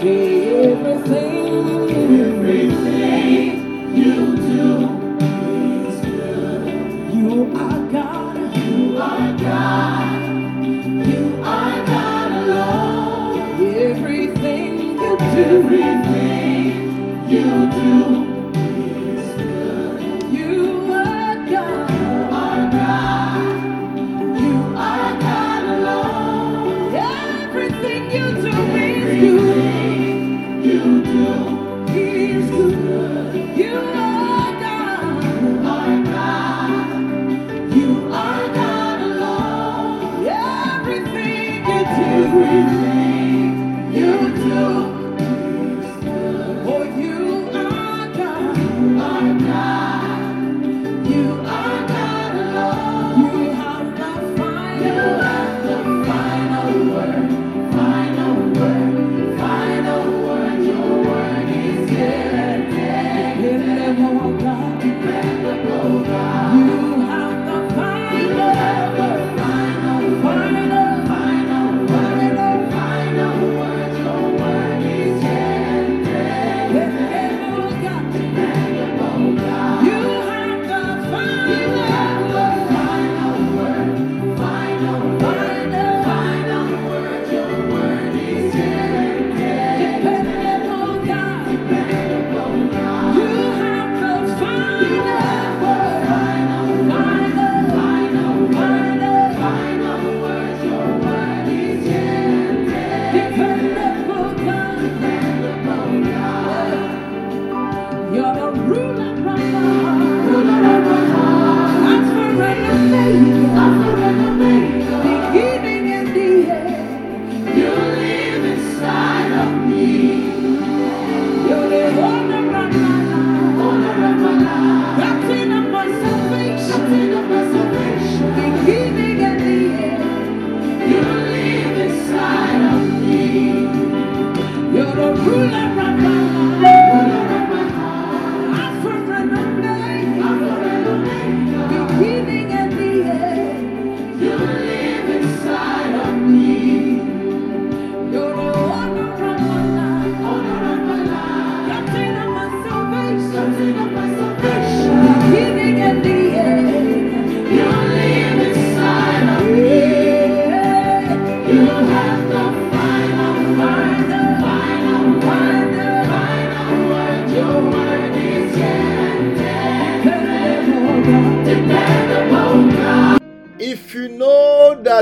Say 0.00 0.72
everything, 0.72 1.90
everything 1.90 3.19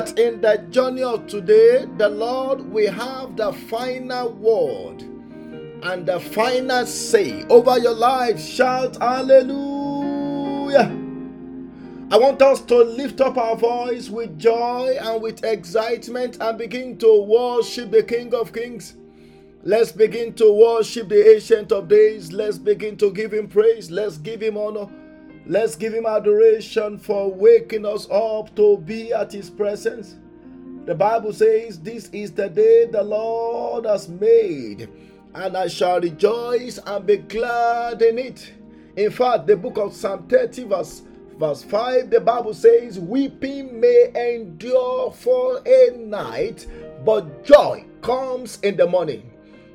that 0.08 0.18
in 0.18 0.40
the 0.40 0.58
journey 0.70 1.02
of 1.02 1.26
today, 1.26 1.86
the 1.96 2.08
Lord 2.08 2.60
will 2.60 2.92
have 2.92 3.36
the 3.36 3.52
final 3.52 4.32
word 4.32 5.02
and 5.82 6.06
the 6.06 6.20
final 6.20 6.86
say 6.86 7.44
over 7.48 7.78
your 7.78 7.94
life, 7.94 8.40
shout 8.40 8.96
hallelujah. 8.96 10.94
I 12.10 12.16
want 12.16 12.40
us 12.40 12.62
to 12.62 12.76
lift 12.76 13.20
up 13.20 13.36
our 13.36 13.56
voice 13.56 14.08
with 14.08 14.38
joy 14.38 14.96
and 15.00 15.22
with 15.22 15.44
excitement 15.44 16.38
and 16.40 16.56
begin 16.56 16.96
to 16.98 17.22
worship 17.22 17.90
the 17.90 18.02
King 18.02 18.34
of 18.34 18.52
Kings. 18.52 18.94
Let's 19.62 19.92
begin 19.92 20.32
to 20.34 20.52
worship 20.52 21.08
the 21.10 21.34
Ancient 21.34 21.70
of 21.72 21.88
Days. 21.88 22.32
Let's 22.32 22.56
begin 22.58 22.96
to 22.98 23.10
give 23.10 23.32
him 23.32 23.48
praise. 23.48 23.90
Let's 23.90 24.16
give 24.16 24.40
him 24.40 24.56
honor. 24.56 24.88
Let's 25.50 25.76
give 25.76 25.94
him 25.94 26.04
adoration 26.04 26.98
for 26.98 27.32
waking 27.32 27.86
us 27.86 28.06
up 28.10 28.54
to 28.56 28.76
be 28.76 29.14
at 29.14 29.32
his 29.32 29.48
presence. 29.48 30.16
The 30.84 30.94
Bible 30.94 31.32
says, 31.32 31.80
This 31.80 32.10
is 32.10 32.32
the 32.32 32.50
day 32.50 32.84
the 32.84 33.02
Lord 33.02 33.86
has 33.86 34.10
made, 34.10 34.90
and 35.34 35.56
I 35.56 35.68
shall 35.68 36.02
rejoice 36.02 36.78
and 36.84 37.06
be 37.06 37.16
glad 37.16 38.02
in 38.02 38.18
it. 38.18 38.52
In 38.96 39.10
fact, 39.10 39.46
the 39.46 39.56
book 39.56 39.78
of 39.78 39.94
Psalm 39.94 40.28
30, 40.28 40.64
verse, 40.64 41.00
verse 41.38 41.62
5, 41.62 42.10
the 42.10 42.20
Bible 42.20 42.52
says, 42.52 42.98
Weeping 42.98 43.80
may 43.80 44.12
endure 44.14 45.12
for 45.12 45.62
a 45.64 45.96
night, 45.96 46.66
but 47.06 47.42
joy 47.42 47.86
comes 48.02 48.60
in 48.60 48.76
the 48.76 48.86
morning. 48.86 49.30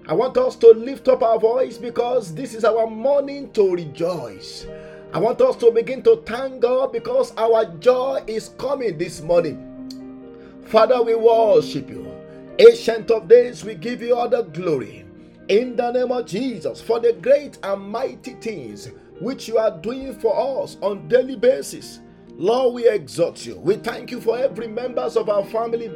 I 0.07 0.13
want 0.13 0.38
us 0.38 0.56
to 0.57 0.67
lift 0.67 1.07
up 1.07 1.23
our 1.23 1.39
voice 1.39 1.79
because 1.79 2.35
this 2.35 2.53
is 2.53 2.63
our 2.63 2.85
morning 2.85 3.51
to 3.53 3.73
rejoice. 3.73 4.67
I 5.13 5.19
want 5.19 5.40
us 5.41 5.56
to 5.57 5.69
begin 5.69 6.01
to 6.03 6.24
thank 6.25 6.62
God 6.62 6.91
because 6.91 7.38
our 7.38 7.66
joy 7.66 8.24
is 8.25 8.50
coming 8.57 8.97
this 8.97 9.22
morning. 9.22 9.69
Father, 10.66 11.03
we 11.03 11.13
worship 11.13 11.88
you. 11.88 12.12
Ancient 12.57 13.12
of 13.12 13.28
days, 13.28 13.63
we 13.63 13.75
give 13.75 14.01
you 14.01 14.16
all 14.16 14.28
the 14.28 14.41
glory. 14.41 15.06
In 15.50 15.75
the 15.75 15.91
name 15.91 16.12
of 16.12 16.25
Jesus, 16.25 16.81
for 16.81 17.00
the 17.00 17.13
great 17.13 17.59
and 17.62 17.84
mighty 17.84 18.34
things 18.34 18.90
which 19.19 19.47
you 19.47 19.59
are 19.59 19.69
doing 19.69 20.16
for 20.16 20.63
us 20.63 20.78
on 20.81 21.07
daily 21.07 21.35
basis. 21.35 22.00
Lord, 22.30 22.74
we 22.74 22.90
exhort 22.90 23.45
you. 23.45 23.59
We 23.59 23.75
thank 23.75 24.09
you 24.09 24.19
for 24.19 24.40
every 24.40 24.68
members 24.68 25.16
of 25.16 25.30
our 25.30 25.45
family. 25.45 25.90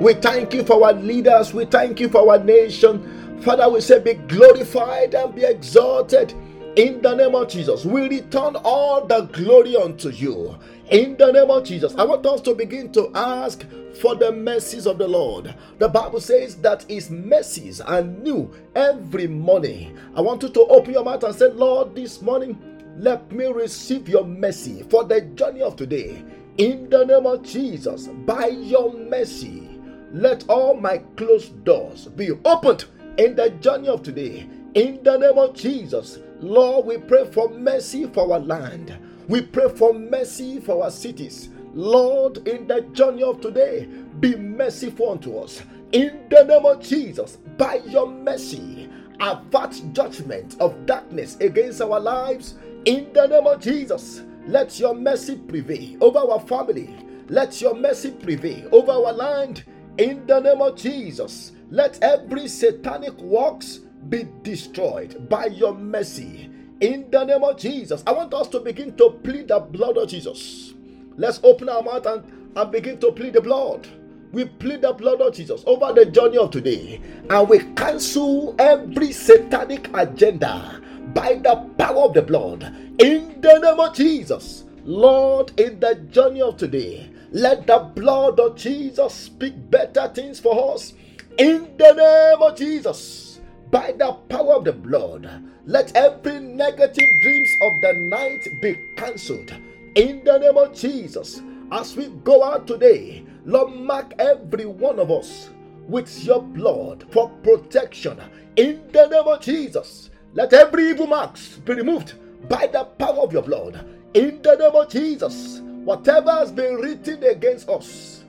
We 0.00 0.14
thank 0.14 0.54
you 0.54 0.62
for 0.62 0.84
our 0.84 0.92
leaders. 0.92 1.52
We 1.52 1.64
thank 1.64 1.98
you 1.98 2.08
for 2.08 2.30
our 2.30 2.38
nation. 2.38 3.40
Father, 3.42 3.68
we 3.68 3.80
say 3.80 3.98
be 3.98 4.14
glorified 4.14 5.16
and 5.16 5.34
be 5.34 5.42
exalted. 5.42 6.32
In 6.76 7.02
the 7.02 7.16
name 7.16 7.34
of 7.34 7.48
Jesus, 7.48 7.84
we 7.84 8.08
return 8.08 8.54
all 8.54 9.04
the 9.04 9.22
glory 9.22 9.74
unto 9.76 10.10
you. 10.10 10.56
In 10.88 11.16
the 11.16 11.32
name 11.32 11.50
of 11.50 11.64
Jesus, 11.64 11.96
I 11.96 12.04
want 12.04 12.24
us 12.26 12.40
to 12.42 12.54
begin 12.54 12.92
to 12.92 13.10
ask 13.12 13.66
for 14.00 14.14
the 14.14 14.30
mercies 14.30 14.86
of 14.86 14.96
the 14.96 15.08
Lord. 15.08 15.52
The 15.80 15.88
Bible 15.88 16.20
says 16.20 16.54
that 16.58 16.84
His 16.84 17.10
mercies 17.10 17.80
are 17.80 18.02
new 18.02 18.52
every 18.76 19.26
morning. 19.26 19.98
I 20.14 20.20
want 20.20 20.44
you 20.44 20.48
to 20.48 20.60
open 20.66 20.92
your 20.92 21.04
mouth 21.04 21.24
and 21.24 21.34
say, 21.34 21.50
Lord, 21.50 21.96
this 21.96 22.22
morning, 22.22 22.56
let 22.96 23.32
me 23.32 23.46
receive 23.46 24.08
your 24.08 24.24
mercy 24.24 24.84
for 24.84 25.02
the 25.02 25.22
journey 25.22 25.62
of 25.62 25.74
today. 25.74 26.24
In 26.58 26.88
the 26.88 27.04
name 27.04 27.26
of 27.26 27.42
Jesus, 27.42 28.06
by 28.06 28.46
your 28.46 28.92
mercy, 28.92 29.80
let 30.12 30.48
all 30.48 30.74
my 30.74 30.98
closed 31.16 31.64
doors 31.64 32.06
be 32.06 32.30
opened 32.44 32.84
in 33.18 33.34
the 33.34 33.50
journey 33.60 33.88
of 33.88 34.04
today. 34.04 34.48
In 34.74 35.02
the 35.02 35.16
name 35.16 35.36
of 35.36 35.54
Jesus, 35.56 36.20
Lord, 36.40 36.86
we 36.86 36.96
pray 36.96 37.26
for 37.26 37.50
mercy 37.50 38.06
for 38.06 38.32
our 38.32 38.40
land. 38.40 38.96
We 39.28 39.42
pray 39.42 39.68
for 39.68 39.92
mercy 39.92 40.58
for 40.58 40.82
our 40.84 40.90
cities. 40.90 41.50
Lord, 41.74 42.48
in 42.48 42.66
the 42.66 42.80
journey 42.92 43.22
of 43.22 43.40
today, 43.42 43.86
be 44.20 44.34
merciful 44.36 45.12
unto 45.12 45.36
us. 45.38 45.62
In 45.92 46.26
the 46.30 46.44
name 46.44 46.64
of 46.64 46.80
Jesus, 46.80 47.36
by 47.58 47.76
your 47.86 48.08
mercy, 48.08 48.88
avert 49.20 49.82
judgment 49.92 50.56
of 50.60 50.86
darkness 50.86 51.36
against 51.40 51.82
our 51.82 52.00
lives 52.00 52.54
in 52.86 53.12
the 53.12 53.26
name 53.26 53.46
of 53.46 53.60
Jesus. 53.60 54.22
Let 54.46 54.80
your 54.80 54.94
mercy 54.94 55.36
prevail 55.36 56.02
over 56.02 56.18
our 56.20 56.40
family. 56.40 56.96
Let 57.28 57.60
your 57.60 57.74
mercy 57.74 58.12
prevail 58.12 58.68
over 58.72 58.92
our 58.92 59.12
land 59.12 59.64
in 59.98 60.26
the 60.26 60.40
name 60.40 60.62
of 60.62 60.76
Jesus. 60.76 61.52
Let 61.70 62.02
every 62.02 62.48
satanic 62.48 63.16
works 63.18 63.80
be 64.08 64.26
destroyed 64.42 65.28
by 65.28 65.46
your 65.46 65.74
mercy 65.74 66.50
in 66.80 67.10
the 67.10 67.24
name 67.24 67.44
of 67.44 67.58
Jesus. 67.58 68.02
I 68.06 68.12
want 68.12 68.32
us 68.34 68.48
to 68.48 68.60
begin 68.60 68.96
to 68.96 69.10
plead 69.22 69.48
the 69.48 69.60
blood 69.60 69.96
of 69.98 70.08
Jesus. 70.08 70.74
Let's 71.16 71.40
open 71.42 71.68
our 71.68 71.82
mouth 71.82 72.06
and, 72.06 72.24
and 72.56 72.72
begin 72.72 72.98
to 73.00 73.12
plead 73.12 73.34
the 73.34 73.40
blood. 73.40 73.86
We 74.32 74.44
plead 74.44 74.82
the 74.82 74.92
blood 74.92 75.20
of 75.20 75.34
Jesus 75.34 75.62
over 75.66 75.92
the 75.92 76.06
journey 76.06 76.38
of 76.38 76.50
today 76.50 77.00
and 77.28 77.48
we 77.48 77.58
cancel 77.74 78.54
every 78.58 79.12
satanic 79.12 79.90
agenda 79.92 80.80
by 81.12 81.34
the 81.34 81.68
power 81.76 82.04
of 82.04 82.14
the 82.14 82.22
blood 82.22 82.62
in 82.98 83.40
the 83.40 83.58
name 83.58 83.80
of 83.80 83.94
Jesus. 83.94 84.64
Lord, 84.84 85.58
in 85.60 85.80
the 85.80 85.96
journey 86.10 86.40
of 86.40 86.56
today, 86.56 87.10
let 87.32 87.66
the 87.66 87.78
blood 87.78 88.40
of 88.40 88.56
Jesus 88.56 89.14
speak 89.14 89.54
better 89.70 90.08
things 90.08 90.40
for 90.40 90.74
us 90.74 90.94
in 91.38 91.76
the 91.76 91.92
name 91.92 92.42
of 92.42 92.56
Jesus. 92.56 93.29
By 93.70 93.92
the 93.92 94.12
power 94.28 94.54
of 94.54 94.64
the 94.64 94.72
blood, 94.72 95.30
let 95.64 95.94
every 95.94 96.40
negative 96.40 97.18
dreams 97.18 97.56
of 97.60 97.80
the 97.80 97.92
night 97.92 98.48
be 98.60 98.76
cancelled 98.96 99.52
in 99.94 100.24
the 100.24 100.38
name 100.38 100.56
of 100.56 100.74
Jesus. 100.74 101.40
As 101.70 101.96
we 101.96 102.08
go 102.24 102.42
out 102.42 102.66
today, 102.66 103.24
Lord, 103.44 103.72
mark 103.74 104.12
every 104.18 104.66
one 104.66 104.98
of 104.98 105.12
us 105.12 105.50
with 105.86 106.24
your 106.24 106.42
blood 106.42 107.04
for 107.12 107.28
protection 107.44 108.18
in 108.56 108.82
the 108.92 109.06
name 109.06 109.28
of 109.28 109.40
Jesus. 109.40 110.10
Let 110.34 110.52
every 110.52 110.90
evil 110.90 111.06
marks 111.06 111.58
be 111.58 111.74
removed 111.74 112.14
by 112.48 112.66
the 112.66 112.84
power 112.84 113.20
of 113.20 113.32
your 113.32 113.42
blood 113.42 113.86
in 114.14 114.42
the 114.42 114.56
name 114.56 114.74
of 114.74 114.88
Jesus. 114.88 115.60
Whatever 115.84 116.32
has 116.32 116.50
been 116.50 116.74
written 116.74 117.22
against 117.22 117.68
us 117.68 118.24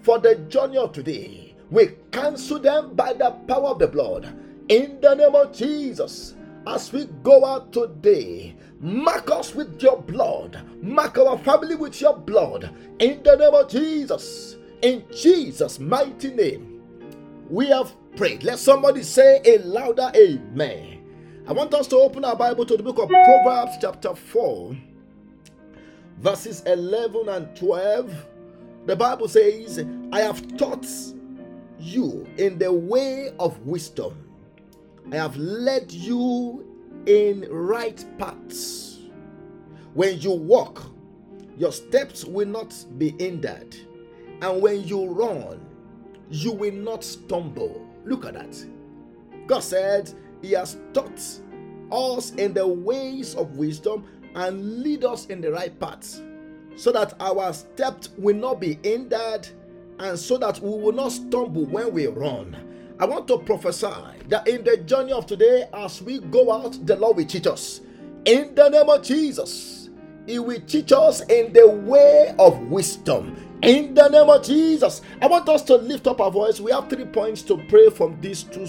for 0.00 0.18
the 0.18 0.36
journey 0.48 0.78
of 0.78 0.92
today, 0.92 1.54
we 1.70 1.90
cancel 2.12 2.58
them 2.58 2.94
by 2.94 3.12
the 3.12 3.32
power 3.46 3.68
of 3.68 3.78
the 3.78 3.88
blood 3.88 4.45
in 4.68 5.00
the 5.00 5.14
name 5.14 5.34
of 5.34 5.52
Jesus. 5.52 6.34
As 6.66 6.92
we 6.92 7.04
go 7.22 7.44
out 7.44 7.72
today, 7.72 8.56
mark 8.80 9.30
us 9.30 9.54
with 9.54 9.80
your 9.80 10.02
blood, 10.02 10.60
mark 10.82 11.16
our 11.16 11.38
family 11.38 11.76
with 11.76 12.00
your 12.00 12.16
blood 12.16 12.74
in 12.98 13.22
the 13.22 13.36
name 13.36 13.54
of 13.54 13.68
Jesus. 13.70 14.56
In 14.82 15.04
Jesus' 15.16 15.78
mighty 15.78 16.32
name, 16.32 16.82
we 17.48 17.68
have 17.68 17.92
prayed. 18.16 18.42
Let 18.42 18.58
somebody 18.58 19.02
say 19.04 19.40
a 19.44 19.58
louder 19.58 20.10
amen. 20.16 21.44
I 21.46 21.52
want 21.52 21.72
us 21.74 21.86
to 21.88 21.96
open 21.96 22.24
our 22.24 22.34
Bible 22.34 22.66
to 22.66 22.76
the 22.76 22.82
book 22.82 22.98
of 22.98 23.08
Proverbs, 23.08 23.76
chapter 23.80 24.16
4, 24.16 24.76
verses 26.18 26.62
11 26.66 27.28
and 27.28 27.56
12. 27.56 28.12
The 28.86 28.96
Bible 28.96 29.28
says, 29.28 29.84
I 30.10 30.20
have 30.20 30.56
taught 30.56 30.86
you 31.78 32.26
in 32.38 32.58
the 32.58 32.72
way 32.72 33.30
of 33.38 33.58
wisdom, 33.60 34.16
I 35.12 35.16
have 35.16 35.36
led 35.36 35.92
you 35.92 36.64
in 37.06 37.46
right 37.50 38.04
paths. 38.18 39.00
When 39.94 40.20
you 40.20 40.32
walk, 40.32 40.82
your 41.56 41.72
steps 41.72 42.24
will 42.24 42.48
not 42.48 42.74
be 42.98 43.14
hindered 43.18 43.76
and 44.42 44.60
when 44.60 44.86
you 44.86 45.06
run, 45.06 45.60
you 46.30 46.52
will 46.52 46.72
not 46.72 47.02
stumble. 47.04 47.86
Look 48.04 48.26
at 48.26 48.34
that. 48.34 48.64
God 49.46 49.60
said 49.60 50.12
He 50.42 50.52
has 50.52 50.76
taught 50.92 51.20
us 51.90 52.30
in 52.32 52.52
the 52.52 52.66
ways 52.66 53.34
of 53.34 53.56
wisdom 53.56 54.04
and 54.34 54.82
lead 54.82 55.04
us 55.04 55.26
in 55.26 55.40
the 55.40 55.52
right 55.52 55.78
path 55.78 56.20
so 56.76 56.92
that 56.92 57.14
our 57.20 57.52
steps 57.54 58.10
will 58.18 58.36
not 58.36 58.60
be 58.60 58.78
hindered 58.82 59.48
and 59.98 60.18
so 60.18 60.36
that 60.36 60.60
we 60.60 60.68
will 60.68 60.92
not 60.92 61.12
stumble 61.12 61.64
when 61.64 61.92
we 61.92 62.06
run. 62.06 62.54
I 62.98 63.04
want 63.04 63.28
to 63.28 63.38
prophesy 63.38 63.92
that 64.28 64.48
in 64.48 64.64
the 64.64 64.78
journey 64.78 65.12
of 65.12 65.26
today, 65.26 65.68
as 65.74 66.00
we 66.02 66.20
go 66.20 66.52
out, 66.52 66.84
the 66.86 66.96
Lord 66.96 67.16
will 67.16 67.26
teach 67.26 67.46
us. 67.46 67.80
In 68.24 68.54
the 68.54 68.68
name 68.68 68.88
of 68.88 69.02
Jesus, 69.02 69.90
He 70.26 70.38
will 70.38 70.60
teach 70.66 70.92
us 70.92 71.20
in 71.22 71.52
the 71.52 71.68
way 71.68 72.34
of 72.38 72.58
wisdom 72.68 73.46
in 73.62 73.94
the 73.94 74.08
name 74.08 74.28
of 74.28 74.44
Jesus, 74.44 75.00
I 75.20 75.26
want 75.26 75.48
us 75.48 75.62
to 75.62 75.76
lift 75.76 76.06
up 76.06 76.20
our 76.20 76.30
voice. 76.30 76.60
We 76.60 76.72
have 76.72 76.88
three 76.88 77.06
points 77.06 77.42
to 77.42 77.56
pray 77.68 77.88
from 77.90 78.20
these 78.20 78.42
two 78.42 78.66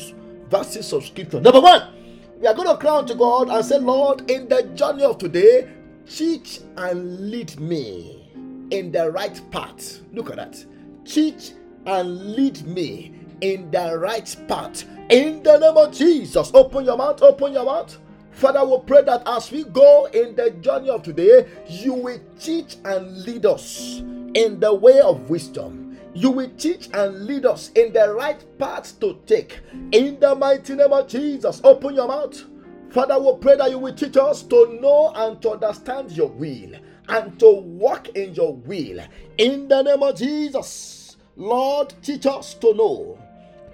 verses 0.50 0.94
of 0.94 1.06
scripture. 1.06 1.41
Number 1.41 1.59
one, 1.59 1.94
we 2.39 2.47
are 2.47 2.53
going 2.53 2.69
to 2.69 2.77
cry 2.77 3.03
to 3.03 3.15
God 3.15 3.50
and 3.50 3.65
say, 3.65 3.79
Lord, 3.79 4.29
in 4.31 4.47
the 4.47 4.63
journey 4.75 5.03
of 5.03 5.18
today, 5.18 5.69
teach 6.09 6.62
and 6.77 7.29
lead 7.29 7.59
me 7.59 8.31
in 8.71 8.91
the 8.91 9.12
right 9.12 9.39
path. 9.51 10.00
Look 10.13 10.29
at 10.29 10.38
that. 10.38 10.65
Teach 11.03 11.51
and 11.85 12.33
lead 12.35 12.65
me 12.65 13.13
in 13.42 13.69
the 13.72 13.98
right 13.98 14.36
path. 14.48 14.86
In 15.10 15.42
the 15.44 15.57
name 15.57 15.78
of 15.78 15.94
Jesus, 15.94 16.51
open 16.54 16.86
your 16.86 16.98
mouth, 16.98 17.22
open 17.22 17.54
your 17.54 17.66
mouth. 17.66 17.98
Father, 18.31 18.63
we 18.63 18.78
pray 18.86 19.01
that 19.04 19.24
as 19.25 19.51
we 19.51 19.63
go 19.63 20.06
in 20.13 20.36
the 20.36 20.51
journey 20.62 20.89
of 20.89 21.01
today, 21.01 21.48
you 21.68 21.94
will 21.94 22.19
teach 22.39 22.78
and 22.86 23.24
lead 23.24 23.45
us 23.45 24.04
in 24.36 24.60
the 24.60 24.74
way 24.74 25.00
of 25.00 25.30
wisdom. 25.30 25.98
You 26.13 26.31
will 26.31 26.51
teach 26.57 26.89
and 26.94 27.25
lead 27.25 27.45
us 27.45 27.72
in 27.72 27.94
the 27.94 28.13
right 28.13 28.44
path 28.60 29.00
to 29.00 29.19
take. 29.25 29.60
In 29.92 30.19
the 30.19 30.36
mighty 30.36 30.75
name 30.75 30.94
of 30.94 31.07
Jesus, 31.07 31.62
open 31.63 31.95
your 31.95 32.07
mouth. 32.07 32.44
Father, 32.89 33.19
we 33.19 33.38
pray 33.39 33.56
that 33.57 33.69
you 33.72 33.80
will 33.80 33.94
teach 33.94 34.18
us 34.18 34.44
to 34.44 34.78
know 34.81 35.12
and 35.16 35.42
to 35.42 35.51
understand 35.51 36.12
your 36.12 36.30
will 36.30 36.72
and 37.10 37.39
to 37.39 37.50
walk 37.51 38.10
in 38.10 38.34
your 38.34 38.56
will. 38.56 39.00
In 39.38 39.68
the 39.68 39.81
name 39.81 40.04
of 40.04 40.16
Jesus, 40.18 41.18
Lord, 41.36 41.94
teach 42.01 42.25
us 42.25 42.54
to 42.56 42.74
know. 42.74 43.19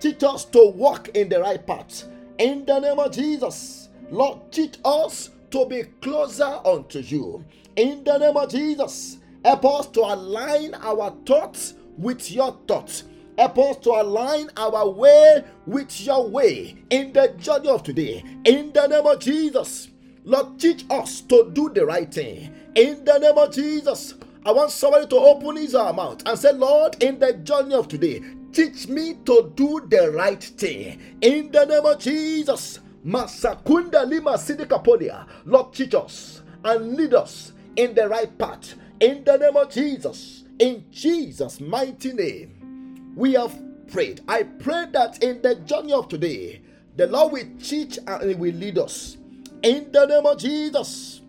Teach 0.03 0.23
us 0.23 0.43
to 0.45 0.69
walk 0.69 1.09
in 1.15 1.29
the 1.29 1.39
right 1.39 1.65
path. 1.65 2.03
In 2.37 2.65
the 2.65 2.79
name 2.79 2.99
of 2.99 3.11
Jesus, 3.11 3.87
Lord, 4.11 4.51
teach 4.51 4.77
us 4.83 5.29
to 5.51 5.65
be 5.65 5.83
closer 6.01 6.59
unto 6.65 6.99
you. 6.99 7.45
In 7.75 8.03
the 8.03 8.17
name 8.17 8.35
of 8.35 8.49
Jesus, 8.49 9.19
Help 9.43 9.65
us 9.65 9.87
to 9.87 9.99
align 9.99 10.73
our 10.75 11.13
thoughts 11.25 11.73
with 11.97 12.31
your 12.31 12.57
thoughts. 12.67 13.03
Help 13.37 13.57
us 13.57 13.77
to 13.77 13.89
align 13.89 14.49
our 14.55 14.87
way 14.89 15.43
with 15.65 15.99
your 16.01 16.29
way 16.29 16.75
in 16.89 17.11
the 17.11 17.33
journey 17.39 17.67
of 17.67 17.83
today. 17.83 18.23
In 18.45 18.71
the 18.71 18.87
name 18.87 19.05
of 19.05 19.19
Jesus, 19.19 19.89
Lord, 20.23 20.59
teach 20.59 20.85
us 20.89 21.21
to 21.21 21.49
do 21.51 21.69
the 21.69 21.85
right 21.85 22.11
thing. 22.11 22.53
In 22.75 23.03
the 23.03 23.17
name 23.17 23.37
of 23.37 23.53
Jesus, 23.53 24.13
I 24.45 24.51
want 24.51 24.71
somebody 24.71 25.07
to 25.07 25.15
open 25.17 25.57
his 25.57 25.73
mouth 25.73 26.23
and 26.25 26.39
say, 26.39 26.53
Lord, 26.53 27.03
in 27.03 27.19
the 27.19 27.33
journey 27.33 27.75
of 27.75 27.89
today, 27.89 28.21
teach 28.53 28.87
me 28.87 29.15
to 29.25 29.51
do 29.55 29.81
the 29.89 30.11
right 30.11 30.43
thing. 30.43 31.17
In 31.21 31.51
the 31.51 31.65
name 31.65 31.85
of 31.85 31.99
Jesus, 31.99 32.79
Masakunda 33.05 34.07
Lima 34.07 34.33
Sidikapolia, 34.33 35.27
Lord, 35.45 35.73
teach 35.73 35.93
us 35.95 36.41
and 36.63 36.95
lead 36.95 37.13
us 37.13 37.53
in 37.75 37.93
the 37.93 38.07
right 38.07 38.37
path 38.37 38.75
in 39.03 39.21
the 39.25 39.37
name 39.37 39.57
of 39.57 39.69
Jesus, 39.69 40.45
in 40.59 40.85
Jesus' 40.89 41.59
mighty 41.59 42.13
name, 42.13 43.11
we 43.17 43.33
have 43.33 43.53
prayed. 43.91 44.21
I 44.29 44.43
pray 44.43 44.85
that 44.93 45.21
in 45.21 45.41
the 45.41 45.55
journey 45.55 45.91
of 45.91 46.07
today, 46.07 46.61
the 46.95 47.07
Lord 47.07 47.33
will 47.33 47.47
teach 47.61 47.99
and 48.07 48.39
will 48.39 48.53
lead 48.53 48.77
us. 48.77 49.17
In 49.61 49.91
the 49.91 50.05
name 50.05 50.25
of 50.25 50.37
Jesus, 50.37 51.21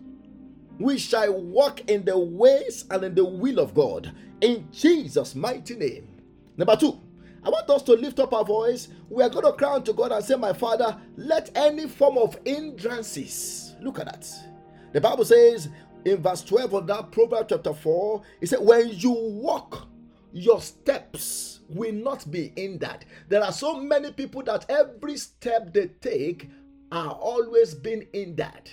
we 0.79 0.97
shall 0.97 1.33
walk 1.33 1.81
in 1.89 2.05
the 2.05 2.17
ways 2.17 2.85
and 2.89 3.03
in 3.03 3.13
the 3.13 3.25
will 3.25 3.59
of 3.59 3.73
God. 3.73 4.13
In 4.39 4.69
Jesus' 4.71 5.35
mighty 5.35 5.75
name. 5.75 6.07
Number 6.55 6.77
two, 6.77 6.97
I 7.45 7.49
want 7.49 7.69
us 7.69 7.83
to 7.83 7.93
lift 7.93 8.19
up 8.19 8.33
our 8.33 8.43
voice. 8.43 8.87
We 9.07 9.21
are 9.21 9.29
going 9.29 9.45
to 9.45 9.53
cry 9.53 9.75
unto 9.75 9.93
God 9.93 10.11
and 10.11 10.25
say, 10.25 10.35
My 10.35 10.51
Father, 10.51 10.97
let 11.15 11.51
any 11.55 11.87
form 11.87 12.17
of 12.17 12.39
hindrances, 12.43 13.75
look 13.81 13.99
at 13.99 14.07
that. 14.07 14.27
The 14.93 14.99
Bible 14.99 15.25
says, 15.25 15.69
in 16.05 16.21
verse 16.23 16.43
12 16.43 16.73
of 16.73 16.87
that 16.87 17.11
Proverbs 17.11 17.47
chapter 17.49 17.73
4, 17.73 18.21
it 18.41 18.49
said, 18.49 18.59
When 18.61 18.89
you 18.89 19.11
walk, 19.11 19.87
your 20.33 20.59
steps 20.59 21.59
will 21.69 21.93
not 21.93 22.29
be 22.31 22.51
hindered. 22.55 23.05
There 23.29 23.43
are 23.43 23.51
so 23.51 23.79
many 23.79 24.11
people 24.11 24.41
that 24.43 24.65
every 24.67 25.17
step 25.17 25.71
they 25.71 25.87
take 26.01 26.49
are 26.91 27.11
always 27.11 27.75
being 27.75 28.07
hindered. 28.11 28.71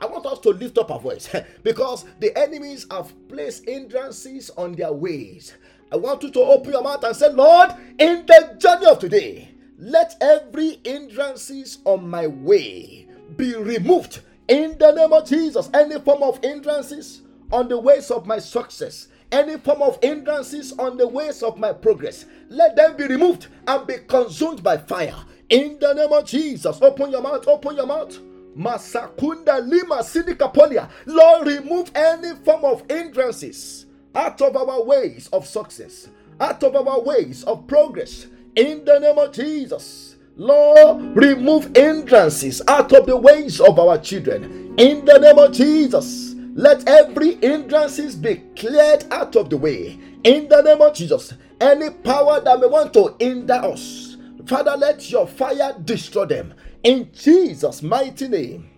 I 0.00 0.06
want 0.06 0.26
us 0.26 0.38
to 0.40 0.50
lift 0.50 0.78
up 0.78 0.90
our 0.90 1.00
voice 1.00 1.28
because 1.64 2.04
the 2.20 2.36
enemies 2.38 2.86
have 2.90 3.12
placed 3.28 3.68
hindrances 3.68 4.50
on 4.50 4.72
their 4.72 4.92
ways. 4.92 5.54
I 5.90 5.96
want 5.96 6.22
you 6.22 6.30
to 6.30 6.40
open 6.40 6.72
your 6.72 6.82
mouth 6.82 7.02
and 7.04 7.16
say, 7.16 7.30
Lord, 7.30 7.70
in 7.98 8.26
the 8.26 8.56
journey 8.58 8.86
of 8.86 8.98
today, 8.98 9.54
let 9.78 10.16
every 10.20 10.80
hindrances 10.84 11.78
on 11.84 12.08
my 12.08 12.26
way 12.26 13.08
be 13.36 13.54
removed 13.54 14.20
in 14.48 14.78
the 14.78 14.92
name 14.92 15.12
of 15.12 15.28
Jesus, 15.28 15.68
any 15.74 15.98
form 16.00 16.22
of 16.22 16.42
hindrances 16.42 17.22
on 17.52 17.68
the 17.68 17.78
ways 17.78 18.10
of 18.10 18.26
my 18.26 18.38
success, 18.38 19.08
any 19.30 19.58
form 19.58 19.82
of 19.82 19.98
hindrances 20.02 20.72
on 20.78 20.96
the 20.96 21.06
ways 21.06 21.42
of 21.42 21.58
my 21.58 21.72
progress, 21.72 22.24
let 22.48 22.74
them 22.74 22.96
be 22.96 23.06
removed 23.06 23.48
and 23.66 23.86
be 23.86 23.96
consumed 24.08 24.62
by 24.62 24.78
fire. 24.78 25.14
In 25.50 25.78
the 25.78 25.92
name 25.92 26.12
of 26.12 26.24
Jesus, 26.24 26.80
open 26.80 27.10
your 27.10 27.22
mouth, 27.22 27.46
open 27.46 27.76
your 27.76 27.86
mouth. 27.86 28.18
Masakunda 28.56 29.66
Lima 29.66 29.96
Sidikapolia. 30.02 30.88
Lord, 31.06 31.46
remove 31.46 31.90
any 31.94 32.34
form 32.36 32.64
of 32.64 32.82
hindrances 32.90 33.86
out 34.18 34.42
of 34.42 34.56
our 34.56 34.82
ways 34.82 35.28
of 35.32 35.46
success, 35.46 36.08
out 36.40 36.64
of 36.64 36.74
our 36.74 37.00
ways 37.00 37.44
of 37.44 37.66
progress. 37.68 38.26
In 38.56 38.84
the 38.84 38.98
name 38.98 39.16
of 39.16 39.32
Jesus. 39.32 40.16
Lord, 40.36 41.16
remove 41.16 41.70
hindrances 41.76 42.60
out 42.66 42.92
of 42.92 43.06
the 43.06 43.16
ways 43.16 43.60
of 43.60 43.78
our 43.78 43.96
children. 43.96 44.74
In 44.76 45.04
the 45.04 45.18
name 45.18 45.38
of 45.38 45.52
Jesus. 45.52 46.34
Let 46.54 46.88
every 46.88 47.36
hindrances 47.36 48.16
be 48.16 48.42
cleared 48.56 49.04
out 49.12 49.36
of 49.36 49.50
the 49.50 49.56
way. 49.56 49.96
In 50.24 50.48
the 50.48 50.62
name 50.62 50.82
of 50.82 50.94
Jesus. 50.94 51.34
Any 51.60 51.90
power 51.90 52.40
that 52.40 52.58
may 52.58 52.66
want 52.66 52.92
to 52.94 53.14
hinder 53.20 53.54
us, 53.54 54.16
Father, 54.46 54.76
let 54.76 55.08
your 55.10 55.28
fire 55.28 55.76
destroy 55.84 56.24
them. 56.24 56.54
In 56.82 57.10
Jesus' 57.12 57.82
mighty 57.82 58.26
name. 58.26 58.68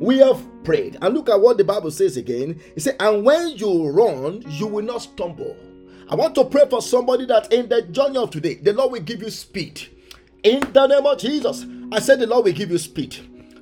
We 0.00 0.18
have 0.18 0.42
prayed. 0.64 0.96
And 1.02 1.14
look 1.14 1.28
at 1.28 1.40
what 1.40 1.58
the 1.58 1.64
Bible 1.64 1.90
says 1.90 2.16
again. 2.16 2.58
It 2.74 2.80
says, 2.80 2.96
And 2.98 3.22
when 3.22 3.48
you 3.50 3.90
run, 3.90 4.42
you 4.48 4.66
will 4.66 4.84
not 4.84 5.02
stumble. 5.02 5.54
I 6.08 6.14
want 6.14 6.34
to 6.36 6.44
pray 6.44 6.64
for 6.68 6.80
somebody 6.80 7.26
that 7.26 7.52
in 7.52 7.68
the 7.68 7.82
journey 7.82 8.16
of 8.16 8.30
today, 8.30 8.54
the 8.54 8.72
Lord 8.72 8.92
will 8.92 9.00
give 9.00 9.22
you 9.22 9.30
speed. 9.30 9.80
In 10.42 10.60
the 10.72 10.86
name 10.86 11.04
of 11.04 11.18
Jesus, 11.18 11.66
I 11.92 12.00
said, 12.00 12.18
The 12.18 12.26
Lord 12.26 12.46
will 12.46 12.52
give 12.52 12.70
you 12.70 12.78
speed. 12.78 13.16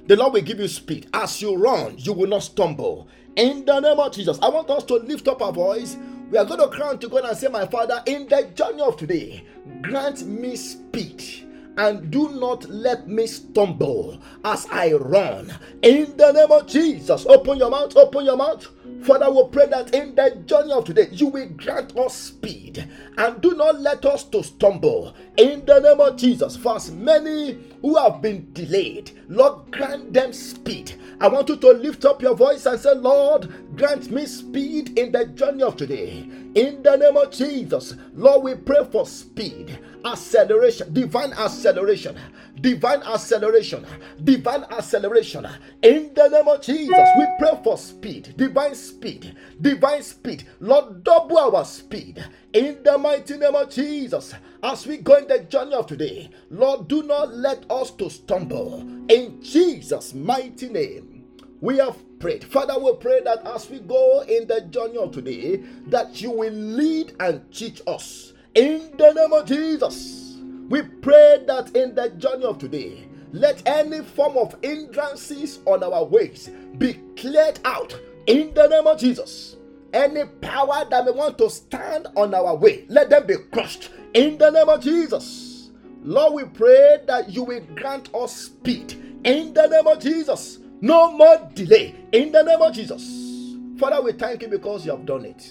The 0.07 0.16
Lord 0.16 0.33
will 0.33 0.42
give 0.42 0.61
you 0.61 0.68
speed. 0.68 1.11
As 1.12 1.42
you 1.42 1.57
run, 1.57 1.99
you 1.99 2.12
will 2.12 2.28
not 2.28 2.45
stumble. 2.45 3.09
In 3.35 3.64
the 3.64 3.80
name 3.80 3.99
of 3.99 4.12
Jesus, 4.12 4.38
I 4.40 4.49
want 4.49 4.71
us 4.71 4.85
to 4.85 4.95
lift 4.95 5.26
up 5.26 5.42
our 5.42 5.52
voice. 5.52 5.97
We 6.30 6.38
are 6.38 6.45
going 6.45 6.61
to 6.61 6.68
cry 6.68 6.95
to 6.95 7.09
God 7.09 7.25
and 7.25 7.37
say, 7.37 7.49
My 7.49 7.66
Father, 7.66 8.00
in 8.07 8.28
the 8.28 8.49
journey 8.54 8.83
of 8.83 8.97
today, 8.97 9.45
grant 9.83 10.25
me 10.25 10.54
speed 10.54 11.48
and 11.78 12.11
do 12.11 12.28
not 12.30 12.68
let 12.68 13.08
me 13.08 13.26
stumble 13.26 14.20
as 14.44 14.66
I 14.70 14.92
run. 14.94 15.54
In 15.82 16.16
the 16.16 16.32
name 16.32 16.52
of 16.52 16.66
Jesus, 16.66 17.26
open 17.26 17.58
your 17.58 17.70
mouth, 17.70 17.97
open 17.97 18.26
your 18.26 18.37
mouth. 18.37 18.66
Father, 19.04 19.30
we 19.30 19.44
pray 19.52 19.66
that 19.68 19.94
in 19.94 20.14
the 20.16 20.42
journey 20.47 20.73
of 20.73 20.85
today, 20.85 21.08
you 21.12 21.28
will 21.28 21.49
grant 21.50 21.97
us 21.97 22.14
speed 22.16 22.87
and 23.16 23.40
do 23.40 23.54
not 23.54 23.80
let 23.80 24.04
us 24.04 24.25
to 24.25 24.42
stumble. 24.42 25.14
In 25.37 25.64
the 25.66 25.80
name 25.80 26.00
of 26.00 26.16
Jesus, 26.16 26.56
for 26.56 26.76
as 26.76 26.90
many 26.90 27.58
who 27.82 27.97
have 27.97 28.20
been 28.20 28.52
delayed, 28.52 29.12
Lord, 29.28 29.70
grant 29.73 30.12
them 30.12 30.32
speed. 30.32 30.94
I 31.20 31.28
want 31.28 31.49
you 31.49 31.56
to 31.56 31.70
lift 31.73 32.04
up 32.04 32.23
your 32.23 32.35
voice 32.35 32.66
and 32.66 32.78
say, 32.80 32.94
Lord, 32.94 33.76
grant 33.76 34.11
me 34.11 34.26
speed 34.26 34.99
in 34.99 35.12
the 35.12 35.26
journey 35.26 35.62
of 35.62 35.76
today. 35.76 36.28
In 36.54 36.82
the 36.82 36.97
name 36.97 37.16
of 37.16 37.30
Jesus, 37.30 37.94
Lord, 38.14 38.42
we 38.44 38.54
pray 38.56 38.85
for 38.90 39.06
speed, 39.06 39.78
acceleration, 40.05 40.93
divine 40.93 41.33
acceleration, 41.33 42.17
divine 42.61 43.02
acceleration, 43.02 43.87
divine 44.25 44.64
acceleration. 44.64 45.47
In 45.83 46.12
the 46.14 46.28
name 46.28 46.49
of 46.49 46.62
Jesus, 46.62 47.09
we 47.17 47.26
pray 47.38 47.61
for 47.62 47.78
speed, 47.78 48.35
divine 48.37 48.75
speed, 48.75 49.37
divine 49.61 50.02
speed. 50.02 50.47
Lord, 50.61 51.05
double 51.05 51.38
our 51.38 51.64
speed. 51.64 52.25
In 52.52 52.83
the 52.83 52.99
mighty 52.99 53.37
name 53.37 53.55
of 53.55 53.71
Jesus, 53.71 54.35
as 54.62 54.87
we 54.87 54.99
go 54.99 55.17
in 55.17 55.28
the 55.28 55.40
journey 55.40 55.75
of 55.75 55.87
today, 55.87 56.31
Lord, 56.50 56.88
do 56.88 57.02
not 57.02 57.35
let 57.35 57.64
us 57.71 57.90
to 57.93 58.11
stumble. 58.11 58.81
In 59.09 59.40
Jesus' 59.43 60.14
mighty 60.14 60.69
name, 60.69 61.25
we 61.61 61.78
have 61.78 61.97
prayed. 62.19 62.45
Father, 62.45 62.78
we 62.78 62.95
pray 62.97 63.21
that 63.25 63.47
as 63.47 63.69
we 63.69 63.81
go 63.81 64.23
in 64.23 64.47
the 64.47 64.61
journey 64.62 64.97
of 64.97 65.12
today, 65.12 65.57
that 65.88 66.21
you 66.21 66.31
will 66.31 66.52
lead 66.52 67.14
and 67.21 67.50
teach 67.52 67.81
us. 67.87 68.33
In 68.58 68.90
the 68.96 69.12
name 69.12 69.32
of 69.32 69.46
Jesus, 69.46 70.36
we 70.68 70.82
pray 70.82 71.44
that 71.46 71.76
in 71.76 71.94
the 71.94 72.08
journey 72.18 72.44
of 72.44 72.58
today, 72.58 73.06
let 73.30 73.62
any 73.64 74.02
form 74.02 74.36
of 74.36 74.56
hindrances 74.64 75.60
on 75.64 75.84
our 75.84 76.02
ways 76.02 76.50
be 76.76 76.94
cleared 77.16 77.60
out. 77.64 77.96
In 78.26 78.52
the 78.54 78.66
name 78.66 78.88
of 78.88 78.98
Jesus, 78.98 79.54
any 79.92 80.24
power 80.40 80.84
that 80.90 81.04
may 81.04 81.12
want 81.12 81.38
to 81.38 81.48
stand 81.48 82.08
on 82.16 82.34
our 82.34 82.56
way, 82.56 82.84
let 82.88 83.10
them 83.10 83.28
be 83.28 83.36
crushed. 83.52 83.90
In 84.14 84.38
the 84.38 84.50
name 84.50 84.68
of 84.68 84.82
Jesus, 84.82 85.70
Lord, 86.02 86.34
we 86.34 86.44
pray 86.46 86.98
that 87.06 87.30
you 87.30 87.44
will 87.44 87.62
grant 87.76 88.12
us 88.12 88.34
speed. 88.34 89.20
In 89.22 89.54
the 89.54 89.68
name 89.68 89.86
of 89.86 90.00
Jesus, 90.00 90.58
no 90.80 91.12
more 91.12 91.48
delay. 91.54 91.94
In 92.10 92.32
the 92.32 92.42
name 92.42 92.60
of 92.60 92.74
Jesus. 92.74 93.54
Father, 93.78 94.02
we 94.02 94.14
thank 94.14 94.42
you 94.42 94.48
because 94.48 94.84
you 94.84 94.90
have 94.90 95.06
done 95.06 95.26
it. 95.26 95.48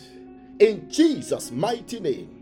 In 0.59 0.89
Jesus' 0.91 1.51
mighty 1.51 2.01
name, 2.01 2.36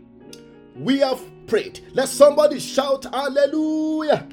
we 0.78 0.98
have 0.98 1.22
prayed. 1.46 1.80
Let 1.94 2.08
somebody 2.08 2.60
shout 2.60 3.04
hallelujah. 3.04 4.26